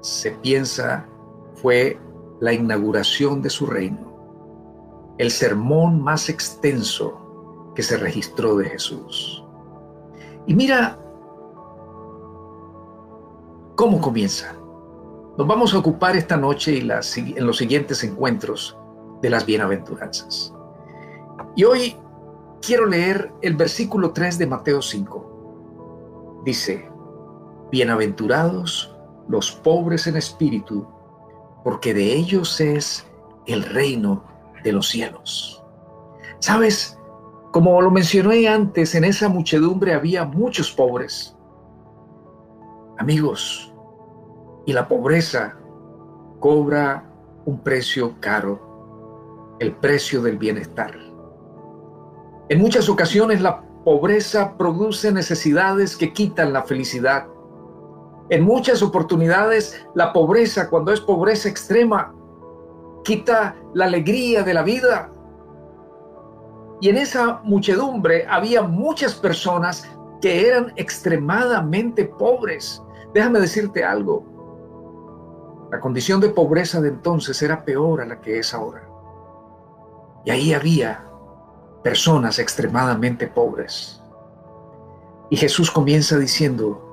se 0.00 0.32
piensa 0.32 1.06
fue 1.54 1.98
la 2.40 2.52
inauguración 2.52 3.42
de 3.42 3.50
su 3.50 3.66
reino, 3.66 5.14
el 5.18 5.30
sermón 5.30 6.02
más 6.02 6.28
extenso 6.28 7.72
que 7.74 7.82
se 7.82 7.96
registró 7.96 8.56
de 8.56 8.66
Jesús. 8.66 9.44
Y 10.46 10.54
mira 10.54 10.98
¿Cómo 13.76 14.00
comienza? 14.00 14.54
Nos 15.36 15.46
vamos 15.46 15.74
a 15.74 15.78
ocupar 15.78 16.16
esta 16.16 16.38
noche 16.38 16.72
y 16.72 16.80
en 16.80 17.46
los 17.46 17.58
siguientes 17.58 18.02
encuentros 18.04 18.74
de 19.20 19.28
las 19.28 19.44
bienaventuranzas. 19.44 20.54
Y 21.54 21.64
hoy 21.64 21.94
quiero 22.62 22.86
leer 22.86 23.30
el 23.42 23.54
versículo 23.54 24.12
3 24.12 24.38
de 24.38 24.46
Mateo 24.46 24.80
5. 24.80 26.40
Dice, 26.46 26.90
Bienaventurados 27.70 28.96
los 29.28 29.50
pobres 29.50 30.06
en 30.06 30.16
espíritu, 30.16 30.86
porque 31.64 31.92
de 31.92 32.14
ellos 32.14 32.60
es 32.60 33.06
el 33.46 33.64
reino 33.64 34.24
de 34.62 34.72
los 34.72 34.88
cielos. 34.88 35.64
¿Sabes? 36.38 36.98
Como 37.52 37.80
lo 37.80 37.90
mencioné 37.90 38.46
antes, 38.46 38.94
en 38.94 39.04
esa 39.04 39.28
muchedumbre 39.28 39.94
había 39.94 40.24
muchos 40.24 40.70
pobres. 40.70 41.36
Amigos, 42.98 43.72
y 44.64 44.72
la 44.72 44.86
pobreza 44.86 45.56
cobra 46.40 47.04
un 47.46 47.60
precio 47.60 48.14
caro, 48.20 49.56
el 49.58 49.74
precio 49.74 50.22
del 50.22 50.38
bienestar. 50.38 50.94
En 52.48 52.60
muchas 52.60 52.88
ocasiones 52.88 53.40
la 53.40 53.62
pobreza 53.84 54.56
produce 54.56 55.12
necesidades 55.12 55.96
que 55.96 56.12
quitan 56.12 56.52
la 56.52 56.62
felicidad. 56.62 57.26
En 58.28 58.42
muchas 58.42 58.82
oportunidades 58.82 59.86
la 59.94 60.12
pobreza, 60.12 60.68
cuando 60.68 60.92
es 60.92 61.00
pobreza 61.00 61.48
extrema, 61.48 62.12
quita 63.04 63.54
la 63.72 63.84
alegría 63.84 64.42
de 64.42 64.54
la 64.54 64.62
vida. 64.62 65.12
Y 66.80 66.88
en 66.88 66.96
esa 66.96 67.40
muchedumbre 67.44 68.26
había 68.28 68.62
muchas 68.62 69.14
personas 69.14 69.88
que 70.20 70.48
eran 70.48 70.72
extremadamente 70.76 72.04
pobres. 72.04 72.82
Déjame 73.14 73.38
decirte 73.38 73.84
algo, 73.84 74.24
la 75.70 75.80
condición 75.80 76.20
de 76.20 76.28
pobreza 76.28 76.80
de 76.80 76.88
entonces 76.88 77.40
era 77.42 77.64
peor 77.64 78.00
a 78.00 78.06
la 78.06 78.20
que 78.20 78.38
es 78.38 78.52
ahora. 78.52 78.88
Y 80.24 80.30
ahí 80.30 80.52
había 80.52 81.04
personas 81.84 82.40
extremadamente 82.40 83.28
pobres. 83.28 84.02
Y 85.30 85.36
Jesús 85.36 85.70
comienza 85.70 86.18
diciendo, 86.18 86.85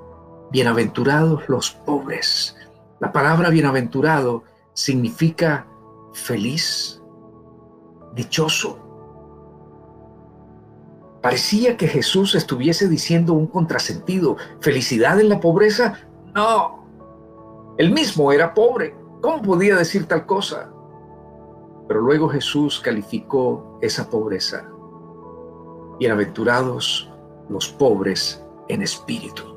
bienaventurados 0.53 1.49
los 1.49 1.71
pobres. 1.71 2.55
La 2.99 3.11
palabra 3.11 3.49
bienaventurado 3.49 4.43
significa 4.73 5.65
feliz, 6.13 7.01
dichoso. 8.13 8.77
Parecía 11.23 11.75
que 11.75 11.87
Jesús 11.87 12.35
estuviese 12.35 12.87
diciendo 12.87 13.33
un 13.33 13.47
contrasentido. 13.47 14.37
¿Felicidad 14.59 15.19
en 15.19 15.29
la 15.29 15.39
pobreza? 15.39 15.97
No, 16.35 16.85
él 17.79 17.91
mismo 17.91 18.31
era 18.31 18.53
pobre. 18.53 18.95
¿Cómo 19.21 19.41
podía 19.41 19.75
decir 19.75 20.05
tal 20.05 20.27
cosa? 20.27 20.69
Pero 21.87 22.01
luego 22.01 22.29
Jesús 22.29 22.79
calificó 22.79 23.79
esa 23.81 24.07
pobreza. 24.07 24.69
Bienaventurados 25.97 27.11
los 27.49 27.69
pobres 27.69 28.43
en 28.67 28.83
espíritu. 28.83 29.52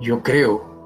Yo 0.00 0.22
creo 0.22 0.76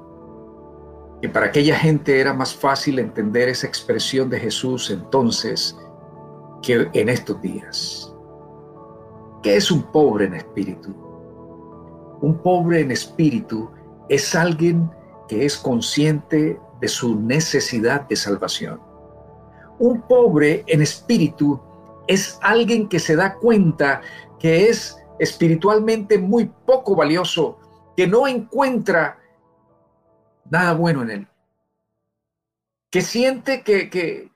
que 1.21 1.29
para 1.29 1.47
aquella 1.47 1.75
gente 1.75 2.19
era 2.19 2.33
más 2.33 2.55
fácil 2.55 2.99
entender 2.99 3.49
esa 3.49 3.67
expresión 3.67 4.29
de 4.29 4.39
Jesús 4.39 4.89
entonces 4.89 5.77
que 6.63 6.89
en 6.93 7.09
estos 7.09 7.41
días. 7.41 8.13
¿Qué 9.43 9.55
es 9.55 9.71
un 9.71 9.83
pobre 9.83 10.25
en 10.25 10.35
espíritu? 10.35 10.93
Un 12.21 12.37
pobre 12.41 12.81
en 12.81 12.91
espíritu 12.91 13.69
es 14.07 14.35
alguien 14.35 14.89
que 15.27 15.45
es 15.45 15.57
consciente 15.57 16.59
de 16.79 16.87
su 16.87 17.19
necesidad 17.19 18.07
de 18.07 18.15
salvación. 18.15 18.79
Un 19.79 20.01
pobre 20.01 20.63
en 20.67 20.81
espíritu 20.81 21.59
es 22.07 22.37
alguien 22.41 22.87
que 22.87 22.99
se 22.99 23.15
da 23.15 23.35
cuenta 23.35 24.01
que 24.39 24.69
es 24.69 24.97
espiritualmente 25.19 26.17
muy 26.17 26.51
poco 26.65 26.95
valioso, 26.95 27.57
que 27.95 28.07
no 28.07 28.27
encuentra 28.27 29.19
nada 30.49 30.73
bueno 30.73 31.01
en 31.03 31.09
él, 31.09 31.27
que 32.89 33.01
siente 33.01 33.63
que, 33.63 33.89
que, 33.89 34.29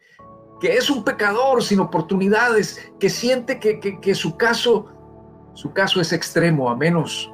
es 0.62 0.90
un 0.90 1.04
pecador 1.04 1.62
sin 1.62 1.80
oportunidades, 1.80 2.92
que 3.00 3.10
siente 3.10 3.60
que, 3.60 3.80
que 3.80 4.16
su 4.16 4.36
caso, 4.36 4.88
su 5.54 5.74
caso 5.74 6.02
es 6.02 6.12
extremo, 6.12 6.70
a 6.70 6.76
menos 6.76 7.32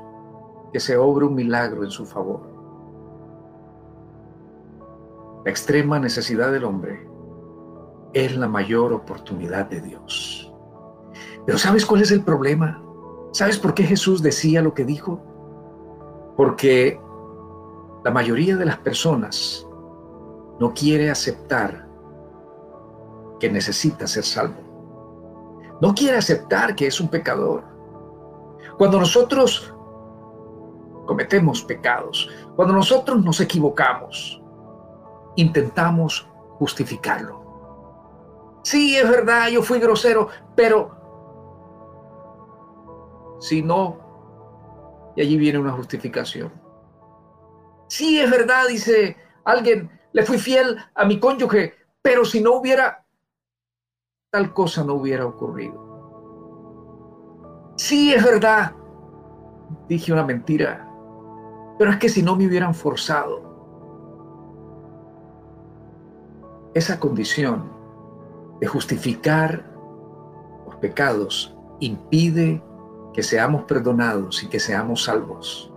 que 0.73 0.79
se 0.81 0.97
obre 0.97 1.25
un 1.25 1.35
milagro 1.35 1.83
en 1.83 1.91
su 1.91 2.05
favor. 2.05 2.51
La 5.45 5.51
extrema 5.51 5.97
necesidad 5.97 6.51
del 6.51 6.65
hombre 6.65 7.07
es 8.13 8.35
la 8.35 8.47
mayor 8.47 8.93
oportunidad 8.93 9.67
de 9.67 9.81
Dios. 9.81 10.53
Pero 11.45 11.57
¿sabes 11.57 11.85
cuál 11.85 12.01
es 12.01 12.11
el 12.11 12.23
problema? 12.23 12.83
¿Sabes 13.31 13.57
por 13.57 13.73
qué 13.73 13.83
Jesús 13.83 14.21
decía 14.21 14.61
lo 14.61 14.73
que 14.73 14.85
dijo? 14.85 15.30
Porque 16.41 16.99
la 18.03 18.09
mayoría 18.09 18.57
de 18.57 18.65
las 18.65 18.79
personas 18.79 19.63
no 20.59 20.73
quiere 20.73 21.11
aceptar 21.11 21.87
que 23.39 23.47
necesita 23.47 24.07
ser 24.07 24.23
salvo. 24.23 24.55
No 25.79 25.93
quiere 25.93 26.17
aceptar 26.17 26.75
que 26.75 26.87
es 26.87 26.99
un 26.99 27.09
pecador. 27.09 27.63
Cuando 28.75 28.99
nosotros 28.99 29.71
cometemos 31.05 31.61
pecados, 31.61 32.27
cuando 32.55 32.73
nosotros 32.73 33.23
nos 33.23 33.39
equivocamos, 33.39 34.41
intentamos 35.35 36.27
justificarlo. 36.57 37.39
Sí, 38.63 38.97
es 38.97 39.07
verdad, 39.07 39.49
yo 39.49 39.61
fui 39.61 39.77
grosero, 39.77 40.29
pero 40.55 40.89
si 43.39 43.61
no, 43.61 44.10
y 45.15 45.21
allí 45.21 45.37
viene 45.37 45.59
una 45.59 45.71
justificación. 45.71 46.51
Sí, 47.87 48.19
es 48.19 48.29
verdad, 48.29 48.67
dice 48.67 49.17
alguien, 49.43 49.91
le 50.13 50.23
fui 50.23 50.37
fiel 50.37 50.77
a 50.95 51.05
mi 51.05 51.19
cónyuge, 51.19 51.75
pero 52.01 52.25
si 52.25 52.41
no 52.41 52.53
hubiera, 52.53 53.05
tal 54.31 54.53
cosa 54.53 54.83
no 54.83 54.93
hubiera 54.93 55.25
ocurrido. 55.25 55.91
Sí, 57.75 58.13
es 58.13 58.23
verdad, 58.23 58.73
dije 59.87 60.13
una 60.13 60.23
mentira, 60.23 60.87
pero 61.77 61.91
es 61.91 61.97
que 61.97 62.09
si 62.09 62.21
no 62.23 62.35
me 62.35 62.47
hubieran 62.47 62.73
forzado, 62.73 63.51
esa 66.73 66.99
condición 66.99 67.69
de 68.61 68.67
justificar 68.67 69.65
los 70.65 70.75
pecados 70.77 71.57
impide 71.79 72.63
que 73.13 73.23
seamos 73.23 73.63
perdonados 73.63 74.43
y 74.43 74.47
que 74.47 74.59
seamos 74.59 75.03
salvos. 75.03 75.71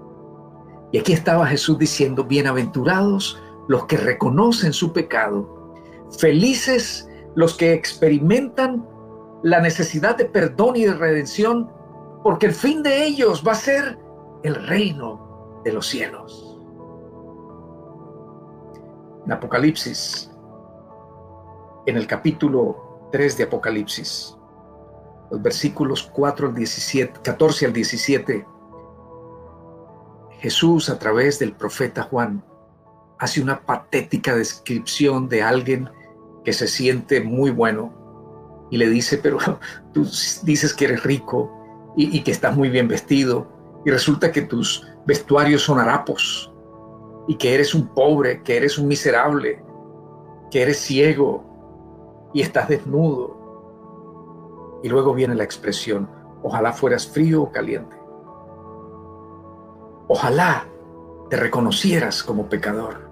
Y 0.92 0.98
aquí 0.98 1.12
estaba 1.12 1.46
Jesús 1.46 1.78
diciendo, 1.78 2.24
bienaventurados 2.24 3.40
los 3.68 3.86
que 3.86 3.96
reconocen 3.96 4.72
su 4.72 4.92
pecado, 4.92 5.74
felices 6.18 7.08
los 7.34 7.54
que 7.54 7.72
experimentan 7.72 8.86
la 9.42 9.60
necesidad 9.60 10.16
de 10.16 10.26
perdón 10.26 10.76
y 10.76 10.84
de 10.84 10.94
redención, 10.94 11.70
porque 12.22 12.46
el 12.46 12.52
fin 12.52 12.82
de 12.82 13.04
ellos 13.04 13.42
va 13.46 13.52
a 13.52 13.56
ser 13.56 13.98
el 14.42 14.54
reino 14.54 15.60
de 15.64 15.72
los 15.72 15.86
cielos. 15.86 16.58
En 19.26 19.32
Apocalipsis 19.32 20.30
en 21.86 21.96
el 21.96 22.06
capítulo 22.06 23.08
3 23.12 23.36
de 23.36 23.44
Apocalipsis, 23.44 24.36
los 25.34 25.42
versículos 25.42 26.08
4 26.12 26.48
al 26.48 26.54
17, 26.54 27.20
14 27.22 27.66
al 27.66 27.72
17, 27.72 28.46
Jesús 30.38 30.88
a 30.88 30.98
través 30.98 31.40
del 31.40 31.52
profeta 31.52 32.04
Juan 32.04 32.44
hace 33.18 33.42
una 33.42 33.60
patética 33.60 34.36
descripción 34.36 35.28
de 35.28 35.42
alguien 35.42 35.90
que 36.44 36.52
se 36.52 36.68
siente 36.68 37.20
muy 37.20 37.50
bueno 37.50 37.92
y 38.70 38.76
le 38.76 38.88
dice, 38.88 39.18
pero 39.18 39.38
tú 39.92 40.06
dices 40.44 40.72
que 40.72 40.84
eres 40.84 41.02
rico 41.02 41.50
y, 41.96 42.16
y 42.16 42.22
que 42.22 42.30
estás 42.30 42.56
muy 42.56 42.68
bien 42.68 42.86
vestido 42.86 43.48
y 43.84 43.90
resulta 43.90 44.30
que 44.30 44.42
tus 44.42 44.86
vestuarios 45.04 45.62
son 45.62 45.80
harapos 45.80 46.52
y 47.26 47.34
que 47.34 47.54
eres 47.54 47.74
un 47.74 47.88
pobre, 47.88 48.40
que 48.44 48.56
eres 48.56 48.78
un 48.78 48.86
miserable, 48.86 49.60
que 50.52 50.62
eres 50.62 50.78
ciego, 50.78 52.30
y 52.32 52.42
estás 52.42 52.68
desnudo. 52.68 53.33
Y 54.84 54.90
luego 54.90 55.14
viene 55.14 55.34
la 55.34 55.44
expresión, 55.44 56.10
ojalá 56.42 56.70
fueras 56.70 57.06
frío 57.06 57.44
o 57.44 57.50
caliente. 57.50 57.96
Ojalá 60.08 60.66
te 61.30 61.38
reconocieras 61.38 62.22
como 62.22 62.50
pecador. 62.50 63.08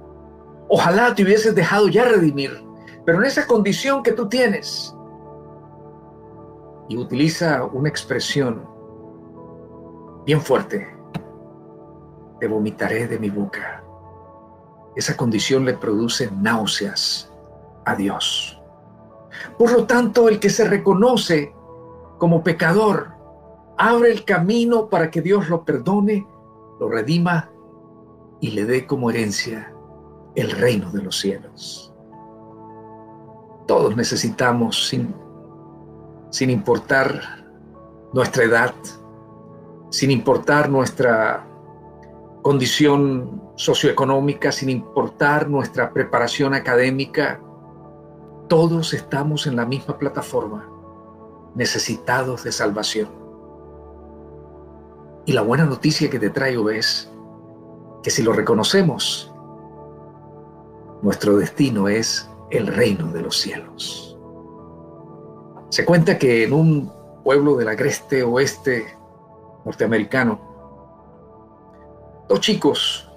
Ojalá 0.69 1.15
te 1.15 1.23
hubieses 1.23 1.55
dejado 1.55 1.89
ya 1.89 2.05
redimir. 2.05 2.63
Pero 3.07 3.21
en 3.21 3.25
esa 3.25 3.47
condición 3.47 4.03
que 4.03 4.13
tú 4.13 4.29
tienes, 4.29 4.95
y 6.91 6.99
utiliza 6.99 7.65
una 7.65 7.89
expresión 7.89 8.69
bien 10.27 10.43
fuerte, 10.43 10.95
te 12.39 12.49
vomitaré 12.49 13.09
de 13.09 13.19
mi 13.19 13.31
boca. 13.31 13.83
esa 14.95 15.17
condición 15.17 15.65
le 15.65 15.73
produce 15.73 16.31
náuseas 16.33 17.33
a 17.87 17.95
Dios. 17.95 18.61
Por 19.57 19.73
lo 19.73 19.87
tanto, 19.87 20.29
el 20.29 20.39
que 20.39 20.51
se 20.51 20.69
reconoce 20.69 21.55
como 22.23 22.45
pecador 22.45 23.09
abre 23.77 24.13
el 24.13 24.25
camino 24.25 24.89
para 24.89 25.11
que 25.11 25.21
Dios 25.21 25.49
lo 25.49 25.65
perdone, 25.65 26.25
lo 26.79 26.89
redima 26.89 27.51
y 28.41 28.53
le 28.53 28.65
dé 28.65 28.87
como 28.87 29.11
herencia 29.11 29.75
el 30.37 30.53
reino 30.53 30.93
de 30.93 31.03
los 31.03 31.19
cielos. 31.19 31.93
Todos 33.67 33.97
necesitamos, 33.97 34.87
sin, 34.87 35.13
sin 36.31 36.51
importar 36.51 37.45
nuestra 38.13 38.45
edad, 38.45 38.75
sin 39.91 40.13
importar 40.13 40.71
nuestra 40.71 41.45
condición 42.43 43.43
socioeconómica, 43.57 44.53
sin 44.53 44.71
importar 44.71 45.51
nuestra 45.51 45.93
preparación 45.93 46.55
académica, 46.55 47.41
todos 48.49 48.95
estamos 48.95 49.49
en 49.49 49.57
la 49.57 49.67
misma 49.67 49.99
plataforma, 49.99 50.72
necesitados 51.55 52.45
de 52.45 52.53
salvación. 52.53 53.09
Y 55.25 55.33
la 55.33 55.43
buena 55.43 55.65
noticia 55.65 56.11
que 56.11 56.19
te 56.19 56.31
traigo 56.31 56.71
es 56.71 57.11
que 58.03 58.11
si 58.11 58.23
lo 58.23 58.33
reconocemos, 58.33 59.33
nuestro 61.03 61.37
destino 61.37 61.89
es 61.89 62.29
el 62.51 62.67
reino 62.67 63.13
de 63.13 63.23
los 63.23 63.39
cielos. 63.39 64.19
Se 65.69 65.85
cuenta 65.85 66.19
que 66.19 66.45
en 66.45 66.53
un 66.53 66.93
pueblo 67.25 67.57
del 67.57 67.69
agreste 67.69 68.23
oeste 68.23 68.97
norteamericano, 69.65 70.41
dos 72.29 72.41
chicos, 72.41 73.09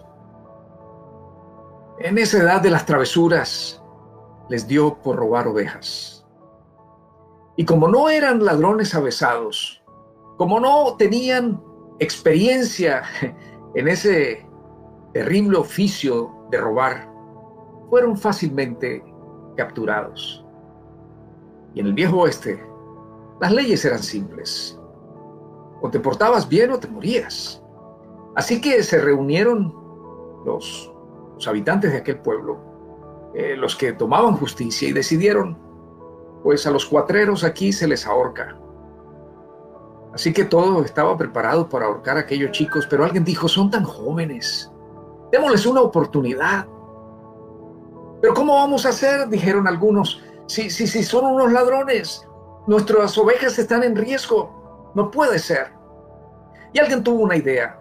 en 1.99 2.17
esa 2.17 2.39
edad 2.39 2.61
de 2.61 2.69
las 2.69 2.85
travesuras, 2.85 3.81
les 4.49 4.67
dio 4.67 4.95
por 5.01 5.15
robar 5.15 5.47
ovejas. 5.47 6.14
Y 7.57 7.65
como 7.65 7.87
no 7.87 8.09
eran 8.09 8.43
ladrones 8.43 8.93
avesados, 8.93 9.81
como 10.37 10.59
no 10.59 10.95
tenían 10.97 11.61
experiencia 11.99 13.03
en 13.75 13.87
ese 13.87 14.45
terrible 15.13 15.57
oficio 15.57 16.31
de 16.51 16.57
robar, 16.57 17.09
fueron 17.89 18.17
fácilmente 18.17 19.03
capturados. 19.55 20.45
Y 21.73 21.79
en 21.79 21.87
el 21.87 21.93
viejo 21.93 22.17
oeste, 22.19 22.61
las 23.39 23.51
leyes 23.51 23.83
eran 23.85 23.99
simples. 23.99 24.79
O 25.81 25.89
te 25.89 25.99
portabas 25.99 26.47
bien 26.47 26.71
o 26.71 26.79
te 26.79 26.87
morías. 26.87 27.61
Así 28.35 28.59
que 28.59 28.83
se 28.83 28.99
reunieron 28.99 29.73
los, 30.45 30.91
habitantes 31.47 31.91
de 31.91 31.99
aquel 31.99 32.19
pueblo, 32.19 32.59
eh, 33.33 33.55
los 33.55 33.75
que 33.75 33.93
tomaban 33.93 34.35
justicia 34.35 34.89
y 34.89 34.93
decidieron, 34.93 35.57
pues 36.45 36.67
a 36.67 36.69
los 36.69 36.85
cuatreros 36.85 37.43
aquí 37.43 37.73
se 37.73 37.87
les 37.87 38.05
ahorca. 38.05 38.55
Así 40.13 40.31
que 40.31 40.45
todo 40.45 40.85
estaba 40.85 41.17
preparado 41.17 41.67
para 41.67 41.87
ahorcar 41.87 42.17
a 42.17 42.19
aquellos 42.19 42.51
chicos, 42.51 42.85
pero 42.87 43.03
alguien 43.03 43.25
dijo, 43.25 43.47
son 43.47 43.71
tan 43.71 43.83
jóvenes, 43.83 44.71
démosles 45.31 45.65
una 45.65 45.81
oportunidad. 45.81 46.67
Pero 48.21 48.35
¿cómo 48.35 48.53
vamos 48.53 48.85
a 48.85 48.89
hacer? 48.89 49.27
Dijeron 49.27 49.67
algunos. 49.67 50.21
Si, 50.45 50.69
si, 50.69 50.85
si 50.85 51.01
son 51.01 51.25
unos 51.25 51.51
ladrones, 51.51 52.27
nuestras 52.67 53.17
ovejas 53.17 53.57
están 53.57 53.81
en 53.81 53.95
riesgo. 53.95 54.91
No 54.93 55.09
puede 55.09 55.39
ser. 55.39 55.73
Y 56.73 56.79
alguien 56.79 57.03
tuvo 57.03 57.23
una 57.23 57.37
idea. 57.37 57.79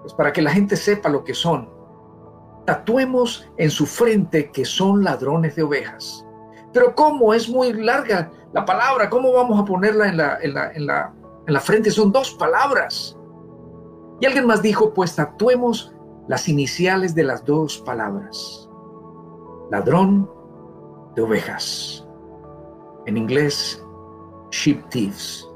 Pues 0.00 0.14
para 0.14 0.32
que 0.32 0.40
la 0.40 0.50
gente 0.50 0.76
sepa 0.76 1.10
lo 1.10 1.24
que 1.24 1.34
son, 1.34 1.68
tatuemos 2.64 3.46
en 3.58 3.68
su 3.68 3.84
frente 3.84 4.50
que 4.50 4.64
son 4.64 5.04
ladrones 5.04 5.56
de 5.56 5.64
ovejas. 5.64 6.24
Pero 6.78 6.94
¿cómo? 6.94 7.34
Es 7.34 7.48
muy 7.48 7.72
larga 7.72 8.30
la 8.52 8.64
palabra. 8.64 9.10
¿Cómo 9.10 9.32
vamos 9.32 9.58
a 9.58 9.64
ponerla 9.64 10.08
en 10.08 10.16
la, 10.16 10.38
en 10.40 10.54
la, 10.54 10.72
en 10.72 10.86
la, 10.86 11.12
en 11.44 11.52
la 11.52 11.58
frente? 11.58 11.90
Son 11.90 12.12
dos 12.12 12.30
palabras. 12.34 13.18
Y 14.20 14.26
alguien 14.26 14.46
más 14.46 14.62
dijo, 14.62 14.94
pues 14.94 15.16
tatuemos 15.16 15.92
las 16.28 16.48
iniciales 16.48 17.16
de 17.16 17.24
las 17.24 17.44
dos 17.44 17.78
palabras 17.78 18.70
ladrón 19.72 20.30
de 21.16 21.22
ovejas. 21.22 22.06
En 23.06 23.16
inglés, 23.16 23.84
sheep 24.52 24.88
thieves. 24.88 25.50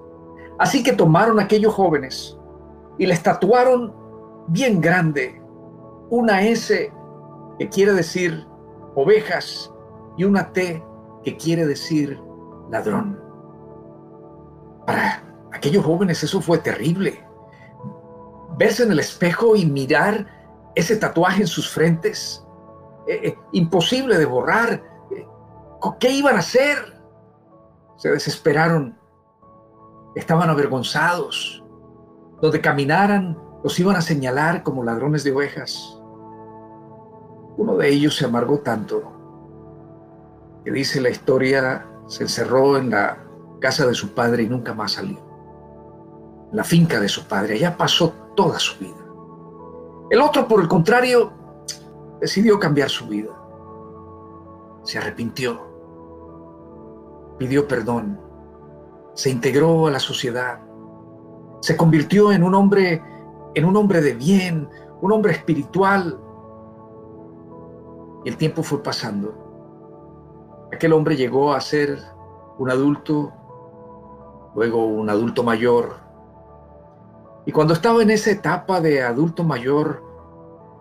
Así 0.59 0.83
que 0.83 0.93
tomaron 0.93 1.39
a 1.39 1.45
aquellos 1.45 1.73
jóvenes 1.73 2.37
y 2.99 3.07
les 3.07 3.23
tatuaron 3.23 3.95
bien 4.49 4.81
grande 4.81 5.41
una 6.11 6.43
S 6.43 6.93
que 7.61 7.69
quiere 7.69 7.93
decir 7.93 8.45
ovejas 8.97 9.73
y 10.17 10.25
una 10.25 10.53
T 10.53 10.85
que 11.23 11.37
quiere 11.37 11.67
decir 11.67 12.21
ladrón. 12.71 13.21
Para 14.87 15.23
aquellos 15.53 15.85
jóvenes 15.85 16.23
eso 16.23 16.41
fue 16.41 16.59
terrible. 16.59 17.25
Verse 18.59 18.83
en 18.83 18.93
el 18.93 18.99
espejo 18.99 19.57
y 19.57 19.65
mirar 19.67 20.27
ese 20.75 20.97
tatuaje 20.97 21.43
en 21.43 21.47
sus 21.47 21.69
frentes 21.69 22.45
eh, 23.07 23.21
eh, 23.25 23.39
imposible 23.53 24.19
de 24.19 24.27
borrar. 24.27 24.83
¿Qué 25.99 26.11
iban 26.11 26.37
a 26.37 26.41
hacer? 26.41 26.79
Se 27.97 28.11
desesperaron, 28.11 28.97
estaban 30.15 30.49
avergonzados. 30.51 31.65
Donde 32.41 32.61
caminaran 32.61 33.39
los 33.63 33.79
iban 33.79 33.95
a 33.95 34.01
señalar 34.01 34.65
como 34.65 34.83
ladrones 34.83 35.23
de 35.23 35.33
ovejas. 35.33 36.01
Uno 37.57 37.77
de 37.77 37.89
ellos 37.89 38.17
se 38.17 38.25
amargó 38.25 38.59
tanto 38.59 39.22
que 40.64 40.70
dice 40.70 41.01
la 41.01 41.11
historia, 41.11 41.87
se 42.07 42.25
encerró 42.25 42.77
en 42.77 42.90
la 42.90 43.18
casa 43.61 43.87
de 43.87 43.94
su 43.94 44.14
padre 44.14 44.42
y 44.42 44.48
nunca 44.48 44.75
más 44.75 44.92
salió. 44.92 45.18
En 46.51 46.57
la 46.57 46.64
finca 46.64 47.01
de 47.01 47.09
su 47.09 47.27
padre, 47.27 47.55
allá 47.55 47.77
pasó 47.77 48.12
toda 48.37 48.59
su 48.59 48.79
vida. 48.79 48.96
El 50.11 50.20
otro, 50.20 50.46
por 50.46 50.61
el 50.61 50.68
contrario, 50.68 51.33
decidió 52.20 52.59
cambiar 52.59 52.90
su 52.90 53.07
vida. 53.07 53.31
Se 54.85 54.98
arrepintió, 54.98 55.61
pidió 57.38 57.66
perdón, 57.66 58.20
se 59.14 59.31
integró 59.31 59.87
a 59.87 59.90
la 59.90 60.01
sociedad, 60.01 60.61
se 61.61 61.77
convirtió 61.77 62.33
en 62.33 62.42
un 62.42 62.55
hombre, 62.55 63.03
en 63.55 63.64
un 63.64 63.77
hombre 63.77 64.01
de 64.01 64.14
bien, 64.14 64.68
un 65.01 65.12
hombre 65.12 65.33
espiritual. 65.33 66.18
Y 68.25 68.29
el 68.29 68.37
tiempo 68.37 68.62
fue 68.62 68.83
pasando. 68.83 69.52
Aquel 70.73 70.93
hombre 70.95 71.17
llegó 71.17 71.53
a 71.53 71.61
ser 71.61 71.99
un 72.59 72.71
adulto, 72.71 73.33
luego 74.55 74.87
un 74.87 75.11
adulto 75.11 75.43
mayor. 75.43 75.97
Y 77.45 77.53
cuando 77.53 77.75
estaba 77.75 78.03
en 78.03 78.11
esa 78.11 78.31
etapa 78.31 78.81
de 78.81 79.03
adulto 79.03 79.45
mayor, 79.45 80.03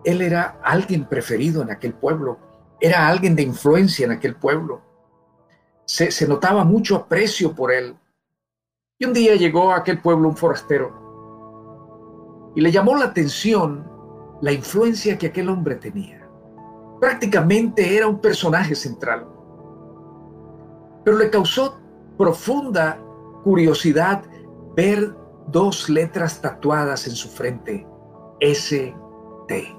él 0.04 0.22
era 0.22 0.58
alguien 0.62 1.04
preferido 1.04 1.62
en 1.62 1.70
aquel 1.70 1.92
pueblo, 1.94 2.38
era 2.80 3.06
alguien 3.06 3.36
de 3.36 3.42
influencia 3.42 4.06
en 4.06 4.12
aquel 4.12 4.34
pueblo. 4.34 4.80
Se, 5.84 6.26
notaba 6.26 6.64
mucho 6.64 6.96
aprecio 6.96 7.54
por 7.54 7.70
él. 7.70 7.96
Y 8.98 9.04
un 9.04 9.12
día 9.12 9.34
llegó 9.34 9.72
a 9.72 9.78
aquel 9.78 10.00
pueblo 10.00 10.28
un 10.28 10.36
forastero 10.36 11.02
y 12.54 12.60
le 12.60 12.70
llamó 12.70 12.96
la 12.96 13.06
atención 13.06 13.86
la 14.40 14.52
influencia 14.52 15.18
que 15.18 15.26
aquel 15.26 15.48
hombre 15.48 15.76
tenía. 15.76 16.28
Prácticamente 17.00 17.96
era 17.96 18.06
un 18.06 18.20
personaje 18.20 18.74
central. 18.74 19.26
Pero 21.04 21.18
le 21.18 21.30
causó 21.30 21.78
profunda 22.16 22.98
curiosidad 23.44 24.22
ver 24.76 25.14
dos 25.48 25.88
letras 25.88 26.40
tatuadas 26.40 27.06
en 27.06 27.14
su 27.14 27.28
frente, 27.28 27.86
S-T. 28.40 29.76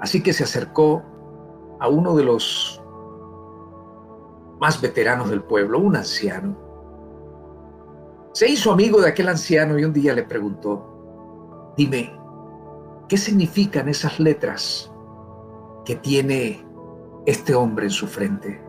Así 0.00 0.22
que 0.22 0.32
se 0.32 0.44
acercó 0.44 1.02
a 1.80 1.88
uno 1.88 2.14
de 2.14 2.24
los 2.24 2.82
más 4.60 4.80
veteranos 4.80 5.30
del 5.30 5.42
pueblo, 5.42 5.78
un 5.78 5.96
anciano. 5.96 6.56
Se 8.32 8.50
hizo 8.50 8.72
amigo 8.72 9.00
de 9.00 9.08
aquel 9.08 9.28
anciano 9.28 9.78
y 9.78 9.84
un 9.84 9.92
día 9.92 10.12
le 10.14 10.22
preguntó, 10.22 11.72
dime, 11.76 12.18
¿qué 13.08 13.16
significan 13.16 13.88
esas 13.88 14.18
letras 14.18 14.92
que 15.84 15.96
tiene 15.96 16.66
este 17.24 17.54
hombre 17.54 17.86
en 17.86 17.92
su 17.92 18.06
frente? 18.06 18.65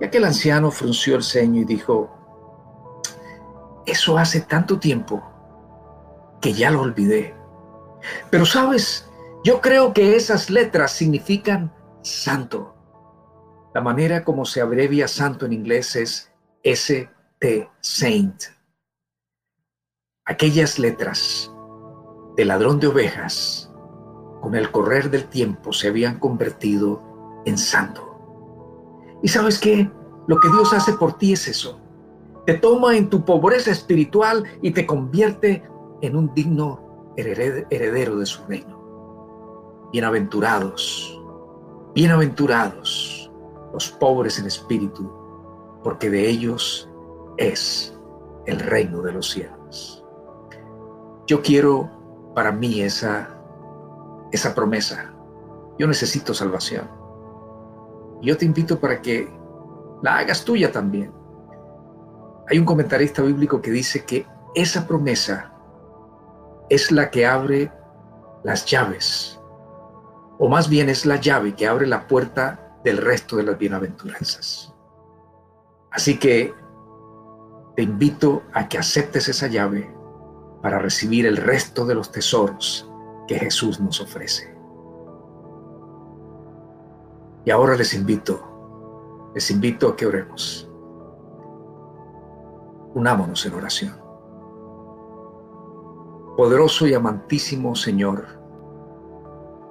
Y 0.00 0.04
aquel 0.04 0.24
anciano 0.24 0.70
frunció 0.70 1.16
el 1.16 1.22
ceño 1.22 1.62
y 1.62 1.64
dijo, 1.64 2.10
eso 3.86 4.18
hace 4.18 4.40
tanto 4.40 4.78
tiempo 4.78 5.22
que 6.40 6.52
ya 6.52 6.70
lo 6.70 6.82
olvidé. 6.82 7.34
Pero 8.30 8.44
sabes, 8.44 9.08
yo 9.44 9.60
creo 9.60 9.92
que 9.92 10.16
esas 10.16 10.50
letras 10.50 10.92
significan 10.92 11.72
santo. 12.02 12.74
La 13.74 13.80
manera 13.80 14.24
como 14.24 14.44
se 14.44 14.60
abrevia 14.60 15.08
santo 15.08 15.46
en 15.46 15.52
inglés 15.52 15.96
es 15.96 16.32
S-T, 16.62 17.70
Saint. 17.80 18.42
Aquellas 20.24 20.78
letras 20.78 21.52
de 22.36 22.44
ladrón 22.44 22.80
de 22.80 22.88
ovejas 22.88 23.70
con 24.40 24.54
el 24.54 24.70
correr 24.70 25.10
del 25.10 25.26
tiempo 25.28 25.72
se 25.72 25.88
habían 25.88 26.18
convertido 26.18 27.02
en 27.46 27.56
santo. 27.56 28.05
¿Y 29.22 29.28
sabes 29.28 29.58
qué? 29.58 29.90
Lo 30.26 30.38
que 30.40 30.48
Dios 30.48 30.72
hace 30.72 30.92
por 30.94 31.14
ti 31.14 31.32
es 31.32 31.48
eso. 31.48 31.80
Te 32.46 32.54
toma 32.54 32.96
en 32.96 33.10
tu 33.10 33.24
pobreza 33.24 33.70
espiritual 33.70 34.44
y 34.62 34.70
te 34.70 34.86
convierte 34.86 35.64
en 36.00 36.16
un 36.16 36.32
digno 36.34 37.14
heredero 37.16 38.18
de 38.18 38.26
su 38.26 38.44
reino. 38.44 39.88
Bienaventurados, 39.92 41.20
bienaventurados 41.94 43.30
los 43.72 43.90
pobres 43.90 44.38
en 44.38 44.46
espíritu, 44.46 45.10
porque 45.82 46.10
de 46.10 46.28
ellos 46.28 46.88
es 47.36 47.96
el 48.46 48.60
reino 48.60 49.02
de 49.02 49.12
los 49.12 49.30
cielos. 49.30 50.04
Yo 51.26 51.42
quiero 51.42 51.90
para 52.34 52.52
mí 52.52 52.82
esa, 52.82 53.38
esa 54.32 54.54
promesa. 54.54 55.12
Yo 55.78 55.86
necesito 55.86 56.32
salvación. 56.32 56.88
Yo 58.22 58.36
te 58.36 58.44
invito 58.44 58.78
para 58.78 59.00
que 59.00 59.28
la 60.02 60.18
hagas 60.18 60.44
tuya 60.44 60.72
también. 60.72 61.12
Hay 62.48 62.58
un 62.58 62.64
comentarista 62.64 63.22
bíblico 63.22 63.60
que 63.60 63.70
dice 63.70 64.04
que 64.04 64.26
esa 64.54 64.86
promesa 64.86 65.52
es 66.68 66.90
la 66.90 67.10
que 67.10 67.26
abre 67.26 67.72
las 68.42 68.64
llaves, 68.64 69.40
o 70.38 70.48
más 70.48 70.68
bien 70.68 70.88
es 70.88 71.06
la 71.06 71.16
llave 71.16 71.54
que 71.54 71.66
abre 71.66 71.86
la 71.86 72.06
puerta 72.06 72.78
del 72.84 72.98
resto 72.98 73.36
de 73.36 73.42
las 73.42 73.58
bienaventuranzas. 73.58 74.72
Así 75.90 76.18
que 76.18 76.54
te 77.74 77.82
invito 77.82 78.42
a 78.52 78.68
que 78.68 78.78
aceptes 78.78 79.28
esa 79.28 79.48
llave 79.48 79.92
para 80.62 80.78
recibir 80.78 81.26
el 81.26 81.36
resto 81.36 81.84
de 81.84 81.94
los 81.94 82.10
tesoros 82.10 82.90
que 83.28 83.38
Jesús 83.38 83.80
nos 83.80 84.00
ofrece. 84.00 84.55
Y 87.46 87.52
ahora 87.52 87.76
les 87.76 87.94
invito, 87.94 88.40
les 89.32 89.52
invito 89.52 89.88
a 89.88 89.96
que 89.96 90.04
oremos. 90.04 90.68
Unámonos 92.94 93.46
en 93.46 93.54
oración. 93.54 93.96
Poderoso 96.36 96.88
y 96.88 96.94
amantísimo 96.94 97.76
Señor, 97.76 98.26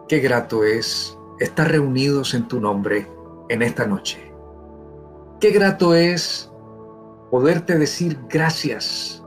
qué 0.07 0.19
grato 0.19 0.63
es 0.63 1.19
estar 1.39 1.69
reunidos 1.69 2.33
en 2.33 2.47
tu 2.47 2.61
nombre 2.61 3.11
en 3.49 3.61
esta 3.61 3.85
noche. 3.85 4.33
Qué 5.41 5.51
grato 5.51 5.93
es 5.93 6.49
poderte 7.29 7.77
decir 7.77 8.17
gracias, 8.29 9.21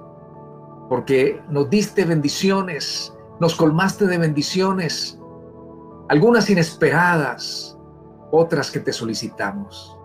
porque 0.89 1.39
nos 1.51 1.69
diste 1.69 2.07
bendiciones, 2.07 3.13
nos 3.41 3.55
colmaste 3.55 4.07
de 4.07 4.17
bendiciones, 4.17 5.21
algunas 6.09 6.49
inesperadas, 6.49 7.78
otras 8.31 8.71
que 8.71 8.81
te 8.81 8.93
solicitamos. 8.93 9.97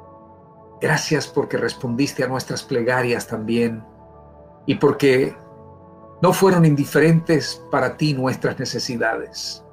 Gracias 0.82 1.28
porque 1.28 1.58
respondiste 1.58 2.24
a 2.24 2.28
nuestras 2.28 2.64
plegarias 2.64 3.28
también 3.28 3.84
y 4.66 4.76
porque 4.76 5.36
no 6.22 6.34
fueron 6.34 6.66
indiferentes 6.66 7.64
para 7.72 7.98
ti 7.98 8.14
nuestras 8.14 8.60
necesidades. 8.60 9.64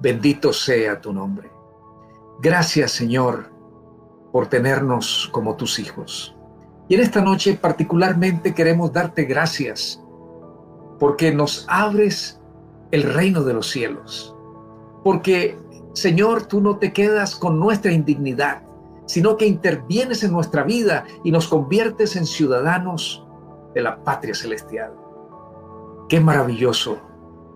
Bendito 0.00 0.52
sea 0.52 1.00
tu 1.00 1.12
nombre. 1.12 1.50
Gracias 2.40 2.92
Señor 2.92 3.50
por 4.32 4.46
tenernos 4.46 5.28
como 5.32 5.56
tus 5.56 5.78
hijos. 5.78 6.36
Y 6.88 6.94
en 6.94 7.00
esta 7.00 7.20
noche 7.20 7.58
particularmente 7.60 8.54
queremos 8.54 8.92
darte 8.92 9.24
gracias 9.24 10.02
porque 10.98 11.32
nos 11.32 11.64
abres 11.68 12.40
el 12.90 13.02
reino 13.02 13.42
de 13.42 13.54
los 13.54 13.68
cielos. 13.68 14.36
Porque, 15.02 15.56
Señor, 15.92 16.44
tú 16.44 16.60
no 16.60 16.78
te 16.78 16.92
quedas 16.92 17.34
con 17.34 17.58
nuestra 17.58 17.92
indignidad, 17.92 18.62
sino 19.06 19.36
que 19.36 19.46
intervienes 19.46 20.22
en 20.22 20.32
nuestra 20.32 20.62
vida 20.62 21.04
y 21.24 21.32
nos 21.32 21.48
conviertes 21.48 22.16
en 22.16 22.26
ciudadanos 22.26 23.26
de 23.74 23.82
la 23.82 24.02
patria 24.04 24.34
celestial. 24.34 24.92
Qué 26.08 26.20
maravilloso, 26.20 26.98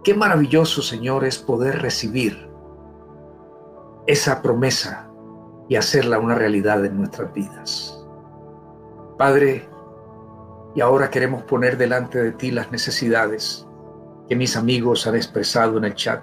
qué 0.03 0.14
maravilloso, 0.14 0.83
Señor, 0.83 1.25
es 1.25 1.38
poder 1.38 1.81
recibir 1.81 2.51
esa 4.07 4.42
promesa 4.42 5.09
y 5.68 5.77
hacerla 5.77 6.18
una 6.18 6.35
realidad 6.35 6.85
en 6.85 6.97
nuestras 6.99 7.33
vidas. 7.33 8.05
Padre, 9.16 9.68
y 10.75 10.81
ahora 10.81 11.09
queremos 11.09 11.42
poner 11.44 11.79
delante 11.79 12.20
de 12.23 12.33
ti 12.33 12.51
las 12.51 12.70
necesidades 12.73 13.66
que 14.29 14.37
mis 14.37 14.57
amigos 14.57 15.07
han 15.07 15.14
expresado 15.14 15.79
en 15.79 15.85
el 15.85 15.94
chat. 15.94 16.23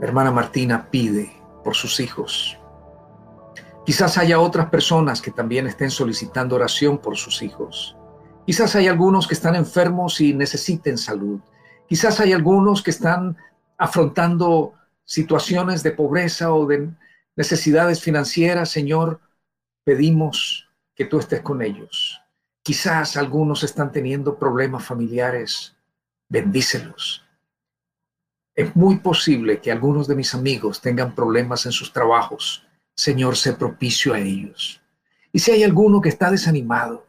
Hermana 0.00 0.30
Martina 0.30 0.88
pide 0.90 1.30
por 1.62 1.74
sus 1.74 2.00
hijos. 2.00 2.58
Quizás 3.84 4.16
haya 4.18 4.40
otras 4.40 4.70
personas 4.70 5.20
que 5.20 5.30
también 5.30 5.66
estén 5.66 5.90
solicitando 5.90 6.56
oración 6.56 6.98
por 6.98 7.16
sus 7.16 7.42
hijos. 7.42 7.96
Quizás 8.46 8.74
hay 8.76 8.88
algunos 8.88 9.26
que 9.26 9.34
están 9.34 9.56
enfermos 9.56 10.20
y 10.20 10.32
necesiten 10.32 10.96
salud. 10.96 11.40
Quizás 11.86 12.20
hay 12.20 12.32
algunos 12.32 12.82
que 12.82 12.90
están 12.90 13.36
afrontando 13.76 14.74
situaciones 15.04 15.82
de 15.82 15.92
pobreza 15.92 16.52
o 16.52 16.66
de 16.66 16.90
necesidades 17.36 18.00
financieras. 18.00 18.70
Señor, 18.70 19.20
pedimos 19.84 20.68
que 20.94 21.04
tú 21.04 21.18
estés 21.18 21.40
con 21.40 21.62
ellos. 21.62 22.20
Quizás 22.62 23.16
algunos 23.16 23.64
están 23.64 23.92
teniendo 23.92 24.38
problemas 24.38 24.84
familiares. 24.84 25.76
Bendícelos. 26.28 27.24
Es 28.54 28.74
muy 28.76 28.98
posible 28.98 29.60
que 29.60 29.70
algunos 29.70 30.06
de 30.06 30.16
mis 30.16 30.34
amigos 30.34 30.80
tengan 30.80 31.14
problemas 31.14 31.66
en 31.66 31.72
sus 31.72 31.92
trabajos. 31.92 32.66
Señor, 32.94 33.36
sé 33.36 33.54
propicio 33.54 34.12
a 34.12 34.18
ellos. 34.18 34.80
Y 35.32 35.38
si 35.38 35.52
hay 35.52 35.62
alguno 35.62 36.00
que 36.00 36.08
está 36.08 36.30
desanimado, 36.30 37.06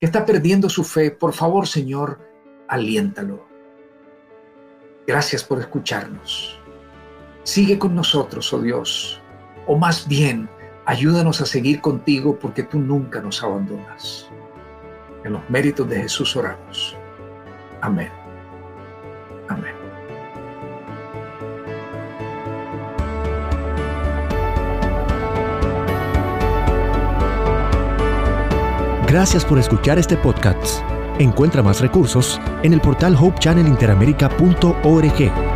que 0.00 0.06
está 0.06 0.26
perdiendo 0.26 0.68
su 0.68 0.84
fe, 0.84 1.10
por 1.10 1.32
favor, 1.32 1.66
Señor, 1.66 2.20
aliéntalo. 2.68 3.46
Gracias 5.06 5.44
por 5.44 5.60
escucharnos. 5.60 6.58
Sigue 7.44 7.78
con 7.78 7.94
nosotros, 7.94 8.52
oh 8.52 8.60
Dios, 8.60 9.20
o 9.66 9.76
más 9.76 10.08
bien, 10.08 10.48
Ayúdanos 10.86 11.40
a 11.40 11.46
seguir 11.46 11.80
contigo 11.80 12.38
porque 12.38 12.62
tú 12.62 12.78
nunca 12.78 13.20
nos 13.22 13.42
abandonas. 13.42 14.28
En 15.24 15.32
los 15.32 15.48
méritos 15.48 15.88
de 15.88 16.02
Jesús 16.02 16.36
oramos. 16.36 16.94
Amén. 17.80 18.10
Amén. 19.48 19.83
Gracias 29.14 29.44
por 29.44 29.60
escuchar 29.60 29.96
este 29.96 30.16
podcast. 30.16 30.82
Encuentra 31.20 31.62
más 31.62 31.80
recursos 31.80 32.40
en 32.64 32.72
el 32.72 32.80
portal 32.80 33.14
hopechannelinteramerica.org. 33.14 35.53